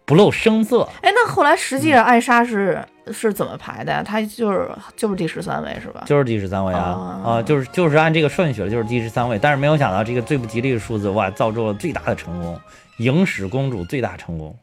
[0.05, 0.87] 不露声色。
[1.01, 4.03] 哎，那后来实际上艾莎是是怎么排的呀？
[4.03, 6.03] 她就是就是第十三位是吧？
[6.05, 9.39] 就是第十三位啊、哦啊，就是就是按这个顺序了，就是第十三位。
[9.39, 12.59] 但是没有想到这个最不吉利的数字，哇，造就了最大的成功，
[12.97, 14.55] 影史公主最大成功。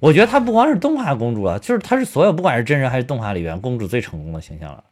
[0.00, 4.84] 我觉得她不光是动画公主啊，就是她是所有不管是真人还是动画里边公主最成功的形象了。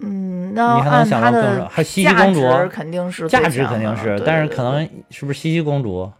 [0.00, 6.10] 嗯，那你还能想到更还西西公主值肯定是价值肯定是，但是可能是不是西西公主？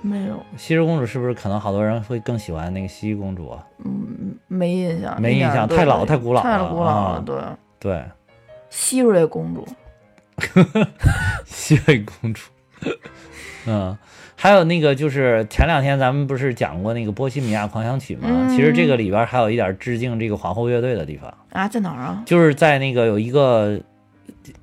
[0.00, 3.66] 没有，西施公主是不是可能好多人会更喜欢那个西西公主啊？
[3.82, 7.36] 嗯，没印象，没印象太老太古老太了古老了，啊对。
[7.80, 8.04] 对，
[8.68, 9.66] 希瑞公主，
[11.46, 12.42] 西瑞公主。
[13.66, 13.96] 嗯，
[14.44, 18.28] 还有那个就是前两天咱们不是讲过那个《波西米亚狂想曲》吗？
[18.30, 18.50] 嗯。
[18.50, 22.22] 其实这个里边还有一点致敬这个皇后乐队的地方，啊，在哪儿啊？
[22.26, 23.80] 就是在那个有一个。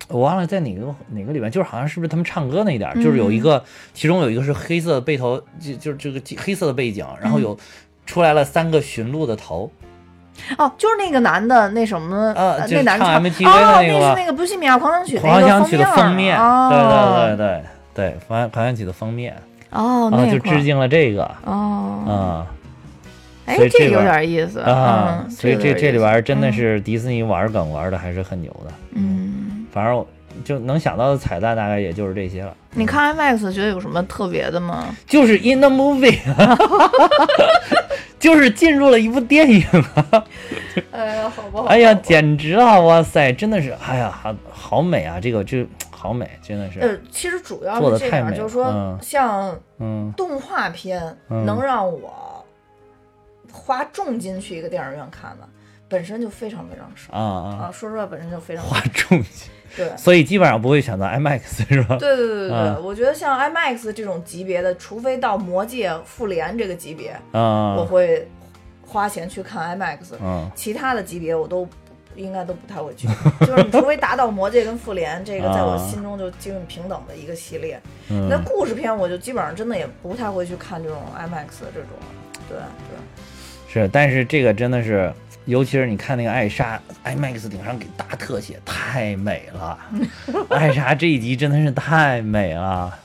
[0.08, 7.58] 我忘了在哪个哪个里边，就是好像是不是他们唱歌那一点儿，就是有一个，其中有一个是黑色的背头，就就是这个黑色的背景，然后有
[8.06, 9.72] 出来了三个驯鹿的头，
[10.60, 17.64] 哦，就是那个男的，那什么，呃就是唱那男的唱 MTV 哦，的那个是那个《波西米亚狂想曲》狂想曲的封封面，对对哦、对对
[17.96, 19.36] 对，狂狂想曲的封面，
[19.72, 22.48] 哦，然后就致敬了这个，哦，啊
[23.46, 30.08] 哎这这有点意思啊，嗯所以这这里边真的嗯是迪士尼玩梗玩的还是很牛的，嗯，反正我
[30.46, 32.54] 就能想到的彩蛋大概也就是这些了。
[32.74, 34.96] 你看 IMAX 觉得有什么特别的吗？
[35.06, 36.18] 就是 in the movie，
[38.20, 39.64] 就是进入了一部电影。
[40.92, 41.66] 哎呀，好不好？
[41.66, 42.80] 哎呀，简直了！
[42.82, 45.20] 哇塞，真的是，哎呀，好好美啊！
[45.22, 45.66] 这个这
[46.02, 52.44] 好美，真的是，呃，其实主要是这样，就是说，像嗯动画片嗯能让我
[53.52, 55.48] 花重金去一个电影院看的，
[55.88, 57.72] 本身就非常非常少啊啊，啊。
[57.72, 59.96] 说实话，本身就非常花重金，对。
[59.96, 61.98] 所以基本上不会选择 IMAX 是吧？
[61.98, 68.28] 对对对对对，嗯我觉得像 IMAX 这种级别的，除非到《魔戒》《复联》这个级别，我啊会
[68.86, 71.76] 花钱去看 IMAX，、嗯其他的级别我都不
[72.16, 73.08] 应该都不太会去。
[73.46, 77.80] 就是你除非达到《魔戒》跟《复联》这个，在我啊心中就基本平等的一个系列。
[78.08, 81.90] 那嗯，故事片我就基本上真的也不太会去看这种 IMAX 的这种，
[82.50, 82.64] 对对。
[83.72, 85.12] 是，但是这个真的是。
[85.46, 89.76] 尤其是你看那个艾莎，IMAX 顶上给大特写，太美了。
[90.52, 92.96] 艾莎这一集真的是太美了。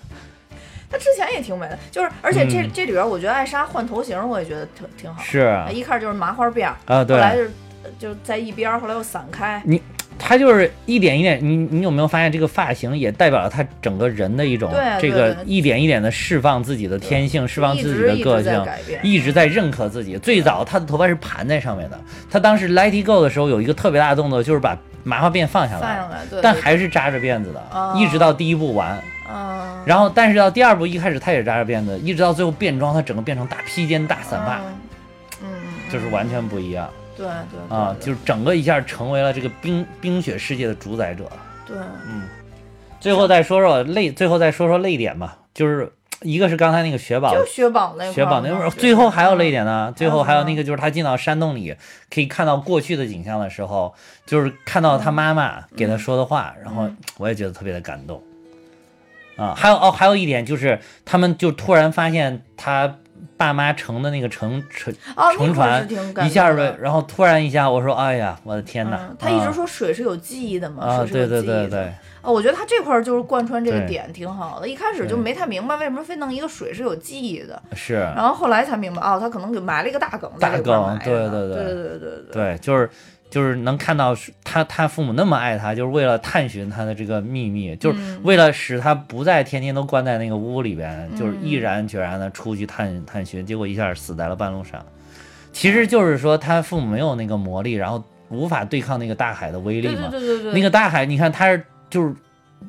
[0.91, 5.23] 她之前也挺美的，就是而且这、嗯这里边我觉得艾莎换头型，我也觉得挺挺好。
[5.23, 7.51] 是啊一开始就是麻花辫儿，啊，对，后来就是
[7.99, 9.61] 就在一边，后来又散开。
[9.65, 9.81] 你
[10.19, 18.65] 他就是一点一点，你你有没有发现这个发型也代表了他整个人的一种这个一点一点的释放自己的天性，释放自己的个性，
[19.03, 20.17] 一直在认可自己。
[20.19, 28.99] 最早他的头发是盘在上面的，他当时 Let It Go 的时候有一个特别大的动作，就是把麻花辫放下来，放下来，对，对但还是扎着辫子的，哦一直到第一步完。
[29.29, 34.61] 嗯，然后，但是到第二部一开始他也扎着辫子，一直到最后变装，他整个变成大披肩、大散发，
[35.93, 36.89] 就是完全不一样。
[36.89, 37.97] 对对对啊！
[38.01, 41.25] 就是整个一下成为了这个冰冰雪世界的主宰者。
[41.67, 42.29] 对，嗯，
[43.01, 45.91] 最后再说说泪，最后再说说泪点吧，就是
[46.23, 49.95] 一个是刚才那个雪宝，就雪宝那雪宝那会儿，最后还有泪，点嗯呢。
[49.97, 51.75] 最后还有那个就是他进到山洞里，
[52.11, 53.95] 可以看到过去的景象的时候，
[54.25, 58.23] 就是看到他妈妈给他说的话，然后嗯我也觉得特别的感动。
[59.37, 62.97] 啊，还有哦，还有一点就是，他们就突然发现他
[63.37, 64.95] 爸妈乘的那个乘乘
[65.37, 65.87] 乘船，
[66.27, 69.11] 一下子，然后突然一下，我说哎呀，我的天哪！
[69.19, 71.93] 他一直说水是有记忆的嘛，水是有记忆的。
[72.23, 82.89] 啊，我觉得他这块就是贯穿这个点挺好的，一开始就没太明白为什么非弄一个水是有记忆的，是，然后后来才明白哦，他可能给埋了一个大梗，大梗，对对对对对对对，对，就是。
[83.29, 94.85] 就是能看到他他父母那么爱他，就是为了探寻他的这个秘密，就是嗯为了使他不再天天都关在那个屋里边，就是嗯毅然决然的出去探探寻，结果一下死在了半路上。
[95.53, 100.09] 其实就是说他父母没有那个魔力，然后无法对抗那个大海的威力嘛。
[100.11, 102.15] 对对对对，那个大海，你看他是就是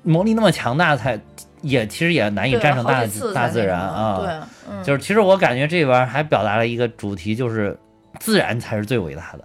[0.04, 1.20] 魔力那么强大才，
[1.62, 4.20] 也其实也难以战胜大大自然啊。
[4.22, 4.34] 对，
[4.72, 7.78] 嗯，就是其实我感觉这边还表达了一个主题，就是
[8.20, 9.44] 自然才是最伟大的。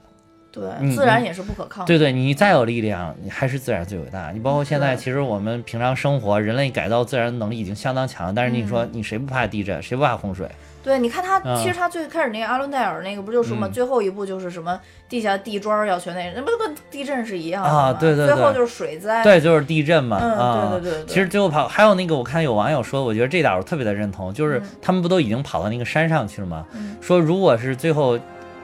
[0.52, 1.84] 对，自然也是不可抗。
[1.86, 4.30] 对对，你再有力量，你还是自然最伟大。
[4.32, 8.32] 你包括现在，其实我们平常生活，人类改造自然能力已经相当强了。
[8.36, 9.82] 但是你说，嗯你谁不怕地震？
[9.82, 10.46] 谁不怕洪水？
[10.84, 14.78] 对，你看他，嗯其实他最开始那个阿伦戴尔那个不就说嘛，嗯最后一步就是什么
[15.08, 19.22] 地下地砖儿要全那，那不跟地震是一样的吗啊对对对最后就是水灾。
[19.22, 20.18] 对，就是地震嘛。
[20.20, 26.66] 嗯啊，对对对对其实最后跑，还有那个，我看有网友说，我觉得这点我特别的认同，就是嗯他们不都已经跑到那个山上去了吗？
[26.74, 28.18] 嗯说如果是最后，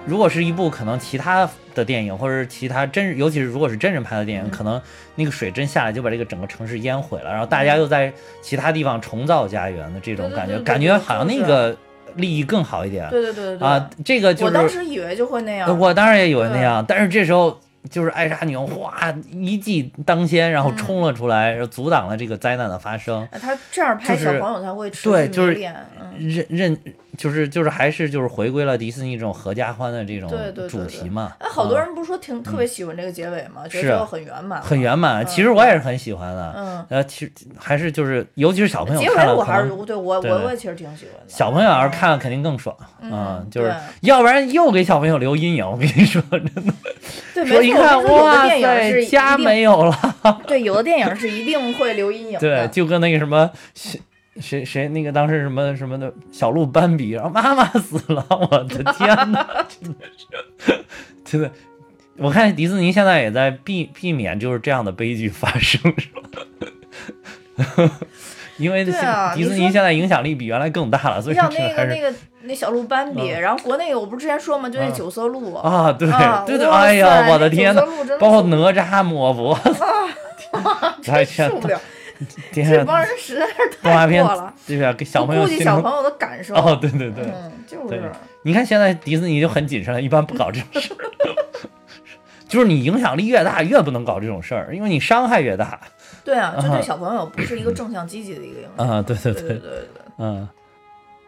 [0.09, 4.81] 如果是一部可能其他的电影，或者是其他真，尤其是如果是真人拍的电影，嗯可能
[5.15, 11.77] 那个水真下来就把这个整个城市淹毁了，然后大家又在其他地方重造家园的这种感觉，感觉好像那个
[12.15, 13.07] 利益更好一点。
[13.11, 15.69] 对对对对对啊，这个就是我当时以为就会那样。
[15.69, 23.27] 呃我当然也以为那样，但是这时候就是艾莎女王哗一骑当先，然后嗯冲了出来，然后阻挡了这个灾难的发生。
[23.31, 26.79] 哎他这样拍就是小朋友才会对就是认认
[27.17, 30.31] 就是就是还是就是回归了迪士尼这种合家欢的这种
[30.69, 31.33] 主题嘛。
[31.39, 33.67] 哎，好多啊人不是说挺特别喜欢这个结尾吗？
[33.69, 36.55] 觉得是很圆满，很圆满，嗯其实我也是很喜欢的。
[36.57, 41.25] 嗯，呃，其实还是就是，尤其是小朋友结看了，可尾我还是能对我我我其实挺喜欢的。
[41.27, 42.77] 小朋友要是看了肯定更爽。
[43.01, 45.69] 嗯嗯，就是要不然又给小朋友留阴影。
[45.69, 46.63] 我跟你说，真的，
[47.35, 50.17] 对，说你说有的哇塞，一家没有了。
[50.47, 52.41] 对，有的电影是一定会留阴影的。
[52.41, 54.01] 对，就跟那个什么谁
[54.41, 60.85] 谁谁那个当时什么什么的小鹿斑比，然后妈妈死了，我的 天哪，真的是，
[61.25, 61.51] 真的。
[62.17, 67.91] 我看迪士尼现在也在避避免就是这样的悲剧发生，是吧？
[68.59, 68.93] 因为迪
[69.45, 75.55] 士尼现在影响力比原来更大了，所以像那个那个那小鹿斑比，嗯然后国内我不是之前说嘛，就那嗯九色鹿。
[75.55, 79.59] 啊，对啊对对，哇哎呀，我的天那呐，包括哪吒抹脖，
[81.11, 81.81] 哎天受不了，
[82.53, 86.55] 这帮人实在是太过了，对呀，给小不朋友顾及小朋友的感受。
[86.55, 88.11] 哦，对对对，嗯，就是。
[88.43, 91.05] 你看现在迪士尼就很谨慎了，一般不搞这种事儿。
[92.49, 95.79] 就是你影响力越大，越不能搞这种事儿，因为你伤害越大。
[96.25, 98.89] 对啊，这啊对小朋友不是一个正向积极的一个影响。
[98.89, 100.03] 啊，对对对对对对。
[100.19, 100.49] 嗯，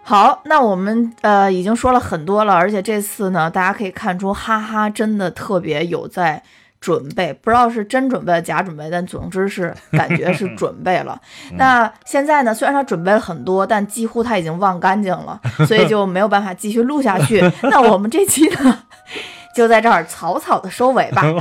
[0.03, 6.43] 好，那我们呃已经说了很多了，而且这次呢，大家可以看出，哈哈真的特别有在
[6.81, 11.21] 准备，不知道是真准备假准备，但总之是感觉是准备了。
[11.53, 17.41] 那现在呢，虽然他准备了很多，但几乎他已经忘干净了，所以就没有办法继续录下去。
[17.63, 18.79] 那我们这期呢，
[19.55, 21.23] 就在这儿草草的收尾吧。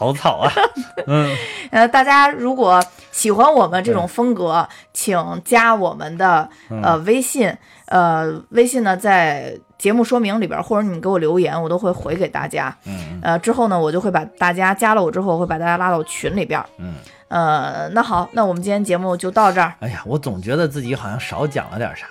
[0.00, 0.50] 好草啊，
[1.06, 1.36] 嗯，
[1.70, 2.82] 呃，大家如果
[3.12, 6.48] 喜欢我们这种风格，请加我们的
[6.82, 12.74] 呃微信，呃，微信呢在节目说明里边，或者你们给我留言，我都会回给大家。
[12.86, 16.58] 嗯呃，之后呢，我就会把大家加了我之后，我会把大家拉到群里边。
[16.78, 16.94] 嗯，
[17.28, 22.06] 呃，那好，那我们今天节目就到这儿，哎呀，我总觉得自己好像少讲了点啥，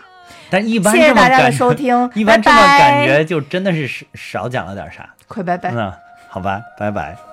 [0.52, 4.06] 但一般谢谢大家的收听， 一般这么感觉就真的是少
[4.44, 5.10] 少讲了点啥。
[5.28, 5.72] 快拜拜。
[5.72, 5.92] 嗯，
[6.30, 7.29] 好吧，拜拜。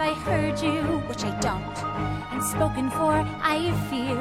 [0.00, 1.78] If I heard you, which I don't,
[2.32, 4.16] and spoken for, I fear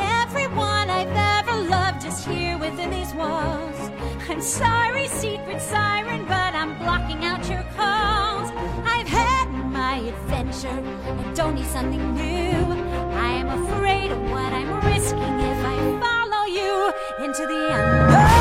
[0.00, 3.90] everyone I've ever loved is here within these walls.
[4.30, 8.50] I'm sorry, secret siren, but I'm blocking out your calls.
[8.86, 12.72] I've had my adventure, I don't need something new.
[13.12, 16.90] I am afraid of what I'm risking if I follow you
[17.22, 18.31] into the unknown.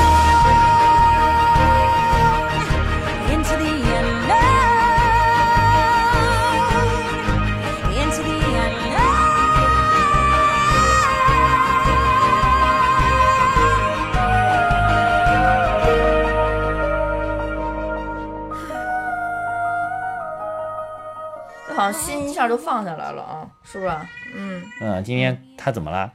[21.81, 23.91] 啊，心一下就放下来了啊，是不是？
[24.35, 26.13] 嗯，嗯，今天他怎么了？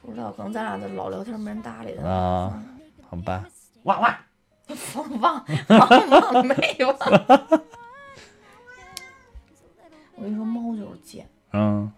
[0.00, 2.08] 不知道，可能咱俩的老聊天没人搭理他。
[2.08, 2.62] 啊，
[3.10, 3.44] 好吧，
[3.82, 4.14] 汪汪，
[4.94, 5.44] 忘忘
[6.08, 6.88] 忘忘没有。
[10.16, 11.92] 我跟你说，猫就是贱，嗯，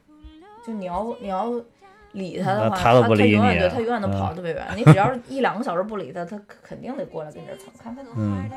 [0.66, 1.48] 就你要你要
[2.10, 4.66] 理它的话，它它都不理永远你对它永远都跑得特别远。
[4.76, 8.04] 你只要是一两个小时不理它，它肯定得过来跟这儿蹭，看看。
[8.16, 8.50] 嗯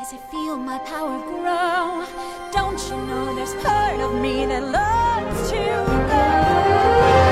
[0.00, 2.06] As I feel my power grow,
[2.52, 5.58] don't you know there's part of me that loves to
[6.08, 7.29] go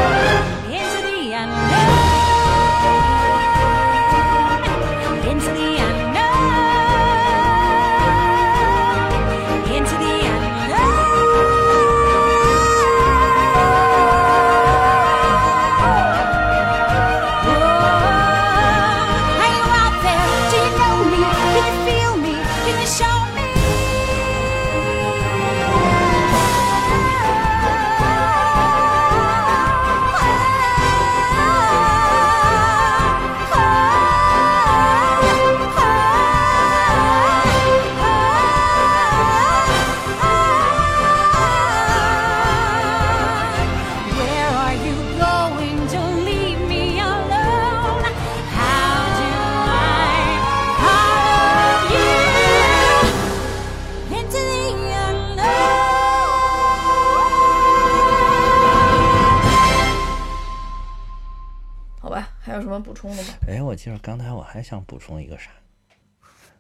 [62.83, 63.29] 补充的吗？
[63.49, 65.51] 哎，我记得刚才我还想补充一个啥？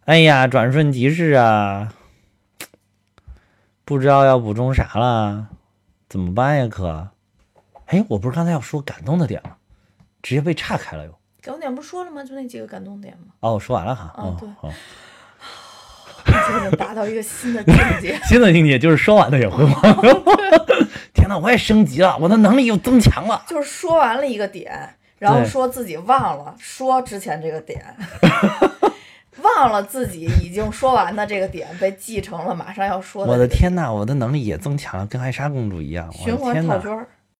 [0.04, 1.92] 哎呀，转瞬即逝啊，
[3.84, 5.48] 不知道要补充啥了，
[6.08, 6.68] 怎么办呀？
[6.68, 7.08] 可，
[7.86, 9.56] 哎，我不是刚才要说感动的点吗？
[10.22, 11.10] 直接被岔开了又。
[11.40, 12.24] 感动点不是说了吗？
[12.24, 13.32] 就那几个感动点吗？
[13.40, 14.12] 哦，我说完了哈。
[14.16, 14.72] 哦啊
[16.30, 18.18] 对达到一个新的境界。
[18.28, 19.82] 新的境界就是说完了也会忘。
[21.14, 23.42] 天哪，我也升级了，我的能力又增强了。
[23.46, 27.84] 就是说完了一个点，然后说自己忘了说之前这个点，
[29.42, 36.08] 忘了自己已经说完的这个点被继承了，马上要说我的天呐，我的能力也增强了，跟艾莎公主一样。
[36.08, 37.06] 我循环套圈，儿。